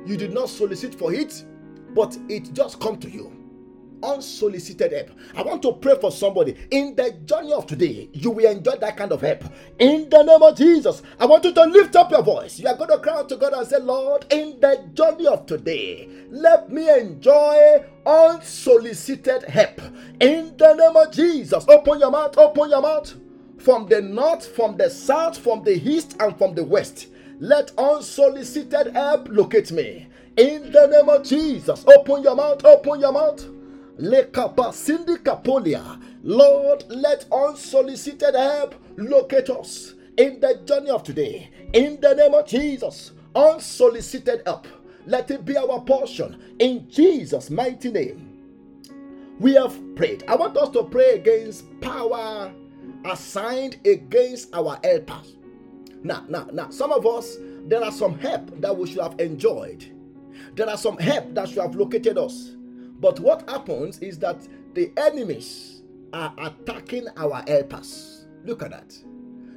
you 0.05 0.15
did 0.15 0.33
not 0.33 0.49
solicit 0.49 0.95
for 0.95 1.13
it, 1.13 1.45
but 1.93 2.17
it 2.29 2.53
just 2.53 2.79
come 2.79 2.97
to 2.99 3.09
you. 3.09 3.33
Unsolicited 4.03 4.91
help. 4.91 5.09
I 5.35 5.41
want 5.41 5.63
to 5.63 5.73
pray 5.73 5.95
for 5.99 6.11
somebody 6.11 6.55
in 6.69 6.95
the 6.95 7.13
journey 7.25 7.51
of 7.51 7.65
today. 7.65 8.07
You 8.13 8.29
will 8.29 8.49
enjoy 8.49 8.75
that 8.75 8.95
kind 8.95 9.11
of 9.11 9.21
help 9.21 9.43
in 9.79 10.07
the 10.07 10.21
name 10.21 10.43
of 10.43 10.55
Jesus. 10.55 11.01
I 11.19 11.25
want 11.25 11.43
you 11.45 11.53
to 11.53 11.63
lift 11.63 11.95
up 11.95 12.11
your 12.11 12.21
voice. 12.21 12.59
You 12.59 12.67
are 12.67 12.77
going 12.77 12.91
to 12.91 12.99
cry 12.99 13.13
out 13.13 13.29
to 13.29 13.37
God 13.37 13.53
and 13.53 13.67
say, 13.67 13.79
Lord, 13.79 14.31
in 14.31 14.59
the 14.59 14.87
journey 14.93 15.25
of 15.25 15.47
today, 15.47 16.07
let 16.29 16.71
me 16.71 16.87
enjoy 16.89 17.83
unsolicited 18.05 19.43
help 19.45 19.81
in 20.21 20.55
the 20.57 20.75
name 20.75 20.95
of 20.95 21.11
Jesus. 21.11 21.65
Open 21.67 21.99
your 21.99 22.11
mouth, 22.11 22.37
open 22.37 22.69
your 22.69 22.83
mouth 22.83 23.15
from 23.67 23.85
the 23.87 24.01
north, 24.01 24.55
from 24.55 24.77
the 24.77 24.89
south, 24.89 25.37
from 25.37 25.61
the 25.61 25.73
east, 25.73 26.15
and 26.21 26.37
from 26.37 26.55
the 26.55 26.63
west. 26.63 27.07
Let 27.41 27.73
unsolicited 27.77 28.93
help 28.95 29.27
locate 29.29 29.73
me. 29.73 30.07
In 30.37 30.71
the 30.71 30.87
name 30.87 31.09
of 31.09 31.25
Jesus, 31.25 31.83
open 31.85 32.23
your 32.23 32.37
mouth, 32.37 32.63
open 32.63 33.01
your 33.01 33.11
mouth. 33.11 33.45
Lord, 36.23 36.85
let 36.87 37.25
unsolicited 37.29 38.35
help 38.35 38.75
locate 38.95 39.49
us 39.49 39.95
in 40.17 40.39
the 40.39 40.61
journey 40.63 40.89
of 40.89 41.03
today. 41.03 41.49
In 41.73 41.99
the 41.99 42.13
name 42.15 42.35
of 42.35 42.47
Jesus, 42.47 43.11
unsolicited 43.35 44.43
help, 44.45 44.65
let 45.05 45.29
it 45.29 45.43
be 45.43 45.57
our 45.57 45.81
portion. 45.81 46.55
In 46.59 46.89
Jesus' 46.89 47.49
mighty 47.49 47.91
name, 47.91 48.29
we 49.41 49.55
have 49.55 49.77
prayed. 49.97 50.23
I 50.25 50.37
want 50.37 50.55
us 50.55 50.69
to 50.69 50.85
pray 50.85 51.15
against 51.15 51.65
power 51.81 52.53
assigned 53.09 53.77
against 53.85 54.53
our 54.53 54.79
helpers. 54.83 55.37
Now, 56.03 56.25
now, 56.29 56.47
now, 56.51 56.69
some 56.69 56.91
of 56.91 57.05
us, 57.05 57.37
there 57.65 57.83
are 57.83 57.91
some 57.91 58.17
help 58.19 58.61
that 58.61 58.75
we 58.75 58.87
should 58.87 59.01
have 59.01 59.19
enjoyed. 59.19 59.85
There 60.55 60.69
are 60.69 60.77
some 60.77 60.97
help 60.97 61.33
that 61.33 61.49
should 61.49 61.61
have 61.61 61.75
located 61.75 62.17
us. 62.17 62.51
But 62.99 63.19
what 63.19 63.49
happens 63.49 63.99
is 63.99 64.17
that 64.19 64.47
the 64.73 64.91
enemies 64.97 65.81
are 66.13 66.33
attacking 66.37 67.07
our 67.17 67.43
helpers. 67.47 68.25
Look 68.43 68.63
at 68.63 68.71
that. 68.71 68.97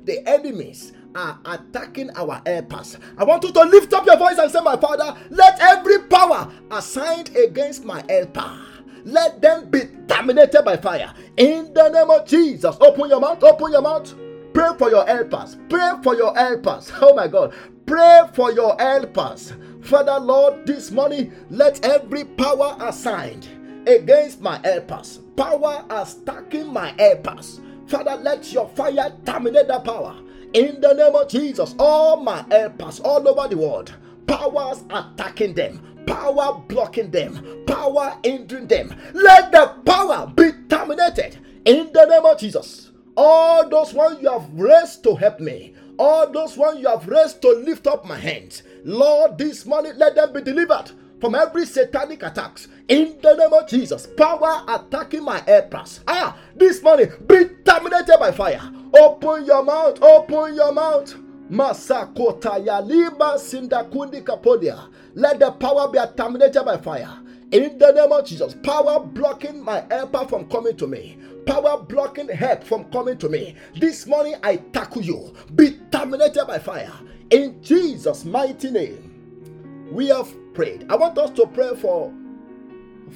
The 0.05 0.27
enemies 0.29 0.93
are 1.15 1.39
attacking 1.45 2.11
our 2.17 2.41
helpers. 2.47 2.97
I 3.19 3.25
want 3.25 3.45
you 3.45 3.53
to 3.53 3.63
lift 3.65 3.93
up 3.93 4.07
your 4.07 4.17
voice 4.17 4.39
and 4.39 4.51
say, 4.51 4.61
My 4.61 4.77
Father, 4.77 5.17
let 5.31 5.61
every 5.61 6.01
power 6.05 6.53
assigned 6.71 7.37
against 7.37 7.85
my 7.85 8.03
helper, 8.09 8.61
let 9.05 9.41
them 9.41 9.71
be 9.71 9.81
terminated 10.09 10.63
by 10.63 10.77
fire. 10.77 11.13
In 11.37 11.73
the 11.75 11.89
name 11.89 12.11
of 12.11 12.27
Jesus, 12.27 12.77
open 12.81 13.11
your 13.11 13.21
mouth, 13.21 13.43
open 13.43 13.73
your 13.73 13.83
mouth. 13.83 14.15
Pray 14.53 14.71
for 14.79 14.91
your 14.91 15.07
helpers. 15.07 15.57
Pray 15.69 15.93
for 16.03 16.17
your 16.17 16.35
helpers. 16.35 16.93
Oh 17.01 17.15
my 17.15 17.29
God. 17.29 17.55
Pray 17.87 18.23
for 18.35 18.53
your 18.53 18.77
helpers. 18.79 19.53
Father, 19.83 20.19
Lord, 20.21 20.67
this 20.67 20.91
morning, 20.91 21.33
let 21.51 21.85
every 21.85 22.25
power 22.25 22.77
assigned 22.81 23.49
against 23.87 24.41
my 24.41 24.61
helpers, 24.65 25.21
power 25.37 25.85
attacking 25.91 26.73
my 26.73 26.95
helpers, 26.99 27.61
Father, 27.87 28.15
let 28.23 28.53
your 28.53 28.69
fire 28.69 29.13
terminate 29.27 29.67
that 29.67 29.85
power. 29.85 30.17
In 30.53 30.81
the 30.81 30.93
name 30.93 31.15
of 31.15 31.29
Jesus, 31.29 31.75
all 31.79 32.23
my 32.23 32.45
helpers 32.51 33.01
all 33.01 33.27
over 33.27 33.49
the 33.49 33.57
world, 33.57 33.93
powers 34.29 34.85
attacking 34.91 35.55
them, 35.55 35.90
power 36.07 36.63
blocking 36.69 37.11
them, 37.11 37.65
power 37.67 38.17
hindering 38.25 38.67
them, 38.67 38.95
let 39.15 39.53
the 39.53 39.75
power 39.85 40.33
be 40.35 40.53
terminated. 40.69 41.39
In 41.65 41.93
the 41.93 42.05
name 42.07 42.25
of 42.25 42.39
Jesus, 42.39 42.91
all 43.17 43.69
those 43.69 43.93
ones 43.93 44.23
you 44.23 44.31
have 44.31 44.49
raised 44.55 45.03
to 45.05 45.15
help 45.15 45.41
me, 45.41 45.75
all 45.99 46.31
those 46.31 46.57
ones 46.57 46.81
you 46.81 46.89
have 46.89 47.07
raised 47.07 47.43
to 47.43 47.51
lift 47.51 47.87
up 47.87 48.05
my 48.05 48.17
hands, 48.17 48.63
Lord, 48.85 49.37
this 49.37 49.67
morning 49.67 49.93
let 49.97 50.15
them 50.15 50.33
be 50.33 50.41
delivered 50.41 50.93
from 51.21 51.35
every 51.35 51.67
satanic 51.67 52.23
attacks 52.23 52.69
in 52.89 53.19
the 53.23 53.35
name 53.37 53.53
of 53.53 53.69
Jesus. 53.69 54.07
Power 54.17 54.65
attacking 54.67 55.23
my 55.23 55.41
helpers. 55.47 56.01
Ah, 56.09 56.37
this 56.57 56.83
morning 56.83 57.11
be 57.27 57.45
terminated 57.65 58.17
by 58.19 58.33
fire. 58.33 58.61
Open 58.99 59.45
your 59.45 59.63
mouth, 59.63 60.03
open 60.03 60.55
your 60.55 60.73
mouth. 60.73 61.15
Masakota 61.51 62.59
yaliba 62.59 63.39
sindakundi 63.39 64.23
kapodia. 64.23 64.89
Let 65.15 65.41
the 65.41 65.51
power 65.51 65.89
be 65.89 65.99
terminated 66.17 66.65
by 66.65 66.77
fire. 66.77 67.19
In 67.51 67.79
the 67.79 67.91
name 67.91 68.13
of 68.13 68.25
Jesus, 68.25 68.55
power 68.63 69.01
blocking 69.01 69.65
my 69.65 69.85
helper 69.91 70.25
from 70.29 70.49
coming 70.49 70.77
to 70.77 70.87
me, 70.87 71.19
power 71.47 71.83
blocking 71.83 72.29
help 72.29 72.63
from 72.63 72.85
coming 72.93 73.19
to 73.19 73.29
me. 73.29 73.57
This 73.75 74.07
morning 74.07 74.37
I 74.45 74.57
tackle 74.57 75.03
you. 75.03 75.35
Be 75.57 75.73
terminated 75.91 76.47
by 76.47 76.61
fire. 76.61 76.93
In 77.31 77.61
Jesus' 77.61 78.25
mighty 78.25 78.71
name, 78.71 79.89
we 79.91 80.07
have 80.09 80.33
prayed. 80.55 80.87
I 80.89 80.95
want 80.95 81.19
us 81.19 81.31
to 81.31 81.47
pray 81.49 81.75
for 81.75 82.13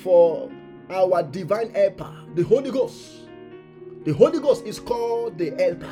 for 0.03 0.51
our 0.91 1.23
divine 1.23 1.73
helper, 1.73 2.13
the 2.35 2.43
Holy 2.43 2.73
Ghost. 2.73 3.29
The 4.05 4.13
Holy 4.13 4.41
Ghost 4.41 4.67
is 4.67 4.81
called 4.81 5.39
the 5.39 5.51
helper, 5.51 5.91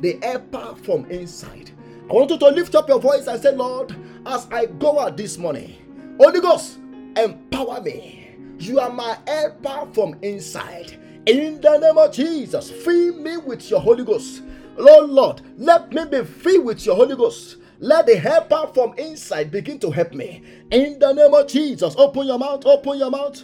the 0.00 0.18
helper 0.22 0.74
from 0.82 1.04
inside. 1.10 1.70
I 2.08 2.12
want 2.12 2.30
you 2.30 2.38
to 2.38 2.48
lift 2.48 2.74
up 2.74 2.88
your 2.88 3.00
voice 3.00 3.26
and 3.26 3.40
say, 3.40 3.52
Lord, 3.52 3.94
as 4.26 4.48
I 4.50 4.66
go 4.66 4.98
out 4.98 5.16
this 5.16 5.38
morning, 5.38 6.16
Holy 6.18 6.40
Ghost, 6.40 6.78
empower 7.16 7.80
me. 7.80 8.34
You 8.58 8.80
are 8.80 8.90
my 8.90 9.16
helper 9.26 9.88
from 9.92 10.16
inside. 10.22 10.98
In 11.26 11.60
the 11.60 11.78
name 11.78 11.98
of 11.98 12.12
Jesus, 12.12 12.70
fill 12.70 13.14
me 13.16 13.36
with 13.36 13.70
your 13.70 13.80
Holy 13.80 14.04
Ghost. 14.04 14.42
Lord, 14.76 15.10
Lord, 15.10 15.42
let 15.56 15.92
me 15.92 16.04
be 16.04 16.24
filled 16.24 16.64
with 16.64 16.84
your 16.84 16.96
Holy 16.96 17.16
Ghost. 17.16 17.58
Let 17.78 18.06
the 18.06 18.16
helper 18.16 18.70
from 18.74 18.94
inside 18.98 19.50
begin 19.50 19.78
to 19.80 19.90
help 19.90 20.12
me. 20.12 20.42
In 20.70 20.98
the 20.98 21.12
name 21.12 21.32
of 21.32 21.46
Jesus, 21.46 21.94
open 21.96 22.26
your 22.26 22.38
mouth, 22.38 22.66
open 22.66 22.98
your 22.98 23.10
mouth. 23.10 23.42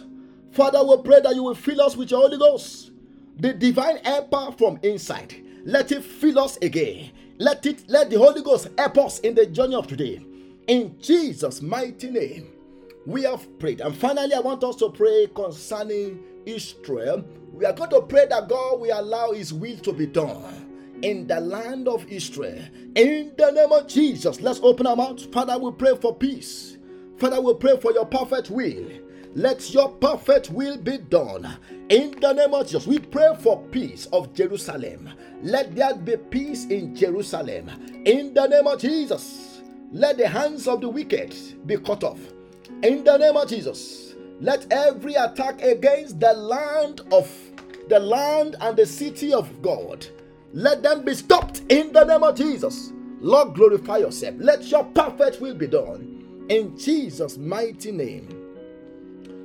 Father, 0.51 0.83
we 0.83 0.97
pray 1.03 1.21
that 1.21 1.35
you 1.35 1.43
will 1.43 1.55
fill 1.55 1.81
us 1.81 1.95
with 1.95 2.11
your 2.11 2.21
Holy 2.21 2.37
Ghost. 2.37 2.91
The 3.37 3.53
divine 3.53 3.97
helper 4.03 4.51
from 4.57 4.79
inside. 4.83 5.35
Let 5.67 5.91
it 5.91 6.01
fill 6.01 6.39
us 6.39 6.55
again. 6.61 7.11
Let 7.39 7.65
it 7.65 7.89
let 7.89 8.09
the 8.09 8.17
Holy 8.17 8.41
Ghost 8.41 8.69
help 8.77 8.97
us 8.99 9.19
in 9.19 9.35
the 9.35 9.45
journey 9.45 9.75
of 9.75 9.85
today. 9.85 10.25
In 10.65 10.97
Jesus' 11.01 11.61
mighty 11.61 12.09
name, 12.09 12.47
we 13.05 13.23
have 13.23 13.59
prayed. 13.59 13.81
And 13.81 13.93
finally, 13.93 14.33
I 14.33 14.39
want 14.39 14.63
us 14.63 14.77
to 14.77 14.89
pray 14.89 15.27
concerning 15.35 16.23
Israel. 16.45 17.25
We 17.51 17.65
are 17.65 17.73
going 17.73 17.89
to 17.89 18.01
pray 18.03 18.27
that 18.27 18.47
God 18.47 18.79
will 18.79 18.97
allow 18.97 19.33
His 19.33 19.53
will 19.53 19.77
to 19.79 19.91
be 19.91 20.05
done 20.05 20.99
in 21.01 21.27
the 21.27 21.41
land 21.41 21.89
of 21.89 22.09
Israel. 22.09 22.63
In 22.95 23.33
the 23.37 23.51
name 23.51 23.73
of 23.73 23.87
Jesus, 23.89 24.39
let's 24.39 24.61
open 24.61 24.87
our 24.87 24.95
mouths. 24.95 25.25
Father, 25.25 25.57
we 25.57 25.71
pray 25.73 25.97
for 25.97 26.15
peace. 26.15 26.77
Father, 27.17 27.41
we 27.41 27.53
pray 27.55 27.77
for 27.77 27.91
your 27.91 28.05
perfect 28.05 28.49
will. 28.49 28.87
Let 29.35 29.73
your 29.73 29.89
perfect 29.89 30.49
will 30.49 30.77
be 30.77 30.97
done. 30.97 31.57
In 31.89 32.11
the 32.19 32.33
name 32.33 32.53
of 32.53 32.65
Jesus, 32.65 32.87
we 32.87 32.99
pray 32.99 33.35
for 33.39 33.61
peace 33.71 34.07
of 34.13 34.33
Jerusalem. 34.33 35.09
Let 35.43 35.75
there 35.75 35.95
be 35.95 36.17
peace 36.17 36.65
in 36.65 36.95
Jerusalem. 36.95 37.69
In 38.05 38.33
the 38.33 38.47
name 38.47 38.67
of 38.67 38.79
Jesus, 38.79 39.61
let 39.91 40.17
the 40.17 40.27
hands 40.27 40.67
of 40.67 40.81
the 40.81 40.89
wicked 40.89 41.35
be 41.65 41.77
cut 41.77 42.03
off. 42.03 42.19
In 42.83 43.03
the 43.03 43.17
name 43.17 43.37
of 43.37 43.47
Jesus, 43.47 44.15
let 44.41 44.71
every 44.71 45.13
attack 45.13 45.61
against 45.61 46.19
the 46.19 46.33
land 46.33 47.01
of 47.11 47.31
the 47.89 47.99
land 47.99 48.55
and 48.59 48.77
the 48.77 48.85
city 48.85 49.33
of 49.33 49.61
God 49.61 50.05
let 50.53 50.81
them 50.81 51.03
be 51.03 51.13
stopped 51.13 51.61
in 51.69 51.91
the 51.91 52.03
name 52.03 52.23
of 52.23 52.35
Jesus. 52.35 52.91
Lord, 53.19 53.53
glorify 53.53 53.97
yourself. 53.97 54.35
Let 54.39 54.63
your 54.71 54.85
perfect 54.85 55.41
will 55.41 55.53
be 55.53 55.67
done. 55.67 56.45
In 56.49 56.77
Jesus' 56.77 57.37
mighty 57.37 57.91
name, 57.91 58.46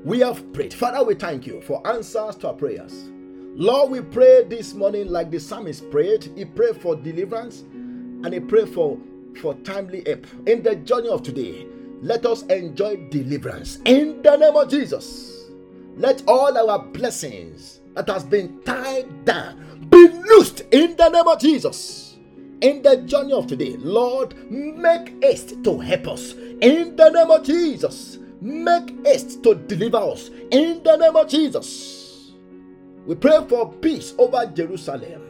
we 0.05 0.21
have 0.21 0.53
prayed. 0.53 0.75
Father, 0.75 1.05
we 1.05 1.15
thank 1.15 1.47
you 1.47 1.61
for 1.63 1.87
answers 1.87 2.37
to 2.37 2.49
our 2.49 2.55
prayers. 2.55 3.09
Lord, 3.55 3.91
we 3.91 4.01
pray 4.01 4.45
this 4.45 4.75
morning 4.75 5.09
like 5.09 5.31
the 5.31 5.39
psalmist 5.39 5.91
prayed. 5.91 6.25
He 6.37 6.45
prayed 6.45 6.77
for 6.77 6.97
deliverance 6.97 7.61
and 7.61 8.33
he 8.33 8.41
prayed 8.41 8.71
for, 8.71 8.99
for 9.41 9.55
timely 9.57 10.03
help. 10.07 10.27
In 10.47 10.63
the 10.63 10.77
journey 10.77 11.09
of 11.09 11.23
today, 11.23 11.67
let 12.01 12.27
us 12.27 12.43
enjoy 12.45 12.97
deliverance. 13.11 13.79
In 13.85 14.23
the 14.23 14.37
name 14.37 14.57
of 14.57 14.69
Jesus, 14.69 15.51
let 15.97 16.23
all 16.27 16.57
our 16.57 16.79
blessings 16.79 17.81
that 17.95 18.09
has 18.09 18.25
been 18.25 18.61
tied 18.65 19.25
down 19.25 19.87
be 19.89 20.09
loosed 20.09 20.63
in 20.73 20.97
the 20.97 21.09
name 21.11 21.29
of 21.29 21.39
Jesus. 21.39 22.17
In 22.63 22.83
the 22.83 22.97
journey 23.03 23.33
of 23.33 23.47
today, 23.47 23.77
Lord, 23.79 24.51
make 24.51 25.23
haste 25.23 25.63
to 25.63 25.79
help 25.79 26.09
us. 26.09 26.33
In 26.33 26.97
the 26.97 27.11
name 27.11 27.31
of 27.31 27.45
Jesus, 27.45 28.19
make 28.43 29.07
haste 29.07 29.43
to 29.45 29.55
deliver 29.55 29.99
us. 29.99 30.31
In 30.51 30.83
the 30.83 30.97
name 30.97 31.17
of 31.17 31.29
Jesus, 31.29 32.33
we 33.07 33.15
pray 33.15 33.45
for 33.49 33.73
peace 33.75 34.15
over 34.19 34.45
Jerusalem. 34.47 35.23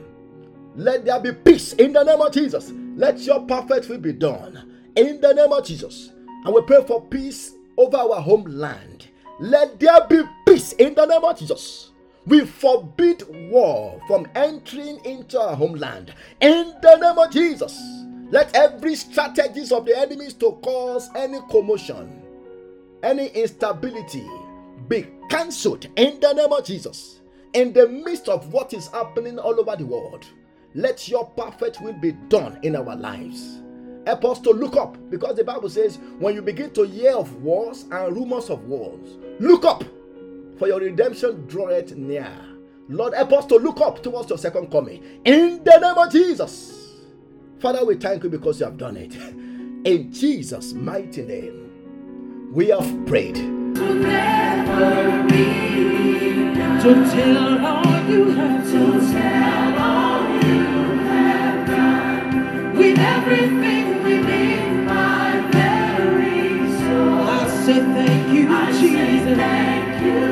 Let 0.75 1.05
there 1.05 1.21
be 1.21 1.33
peace 1.33 1.75
in 1.75 1.93
the 1.93 2.03
name 2.03 2.21
of 2.21 2.33
Jesus. 2.33 2.73
Let 2.97 3.19
your 3.21 3.41
perfect 3.47 3.89
will 3.89 3.99
be 3.99 4.13
done 4.13 4.91
in 4.97 5.21
the 5.21 5.35
name 5.35 5.53
of 5.53 5.65
Jesus. 5.65 6.11
And 6.45 6.55
we 6.55 6.63
pray 6.63 6.83
for 6.85 7.03
peace 7.03 7.53
over 7.77 7.99
our 7.99 8.21
homeland. 8.21 9.09
Let 9.41 9.79
there 9.79 10.07
be 10.09 10.23
peace 10.47 10.73
in 10.75 10.95
the 10.95 11.05
name 11.05 11.25
of 11.25 11.39
Jesus. 11.39 11.91
We 12.27 12.47
forbid 12.47 13.25
war 13.51 14.01
from 14.07 14.29
entering 14.35 15.05
into 15.05 15.41
our 15.41 15.57
homeland. 15.57 16.15
In 16.41 16.73
the 16.81 16.97
name 16.97 17.19
of 17.19 17.31
Jesus, 17.31 17.79
let 18.31 18.55
every 18.55 18.95
strategies 18.95 19.73
of 19.73 19.85
the 19.85 19.99
enemies 19.99 20.33
to 20.35 20.53
cause 20.63 21.11
any 21.17 21.41
commotion, 21.51 22.23
any 23.03 23.29
instability 23.29 24.27
be 24.89 25.07
cancelled 25.29 25.87
in 25.97 26.21
the 26.21 26.33
name 26.33 26.53
of 26.53 26.65
Jesus. 26.65 27.21
In 27.55 27.73
the 27.73 27.89
midst 27.89 28.29
of 28.29 28.53
what 28.53 28.73
is 28.73 28.89
happening 28.89 29.39
all 29.39 29.59
over 29.61 29.77
the 29.77 29.87
world, 29.87 30.25
let 30.75 31.09
your 31.09 31.27
perfect 31.37 31.81
will 31.83 31.93
be 31.95 32.13
done 32.29 32.59
in 32.63 32.77
our 32.77 32.97
lives. 32.97 33.61
Help 34.07 34.25
us 34.25 34.41
to 34.41 34.51
look 34.51 34.77
up 34.77 34.97
because 35.11 35.37
the 35.37 35.45
Bible 35.45 35.69
says, 35.69 35.99
when 36.19 36.35
you 36.35 36.43
begin 36.43 36.71
to 36.73 36.83
hear 36.83 37.13
of 37.13 37.35
wars 37.43 37.85
and 37.91 38.17
rumors 38.17 38.51
of 38.51 38.65
wars, 38.65 39.19
look 39.39 39.65
up 39.65 39.85
for 40.59 40.69
your 40.69 40.81
redemption 40.81 41.47
draweth 41.47 41.95
near. 41.97 42.31
Lord, 42.89 43.15
help 43.15 43.33
us 43.33 43.47
to 43.47 43.57
look 43.57 43.81
up 43.81 44.03
towards 44.03 44.29
your 44.29 44.39
second 44.39 44.71
coming. 44.71 45.03
In 45.25 45.63
the 45.65 45.79
name 45.79 45.99
of 45.99 46.13
Jesus. 46.13 47.01
Father, 47.61 47.85
we 47.85 47.97
thank 47.97 48.25
you 48.25 48.31
because 48.31 48.59
you 48.59 48.67
have 48.67 48.77
done 48.77 48.97
it. 48.97 49.15
In 49.85 50.13
Jesus' 50.13 50.73
mighty 50.73 51.23
name, 51.23 51.62
we 52.53 52.69
have 52.69 53.07
prayed. 53.07 53.37
To 53.37 53.95
never 53.95 55.23
be 55.29 55.45
to 56.83 56.93
tell 57.11 57.67
all 57.67 58.11
you 58.11 58.31
have 58.33 58.65
to 58.73 59.01
tell 59.13 59.79
all 59.79 60.23
you 60.45 60.65
have 61.09 61.67
done 61.67 62.77
with 62.77 62.99
everything 62.99 64.03
within 64.03 64.85
my 64.85 65.41
very 65.51 66.59
soul. 66.79 67.21
I 67.23 67.49
say 67.65 67.79
thank 67.79 68.35
you, 68.35 68.49
I 68.51 68.73
Jesus. 68.73 69.37
thank 69.39 70.05
you. 70.05 70.32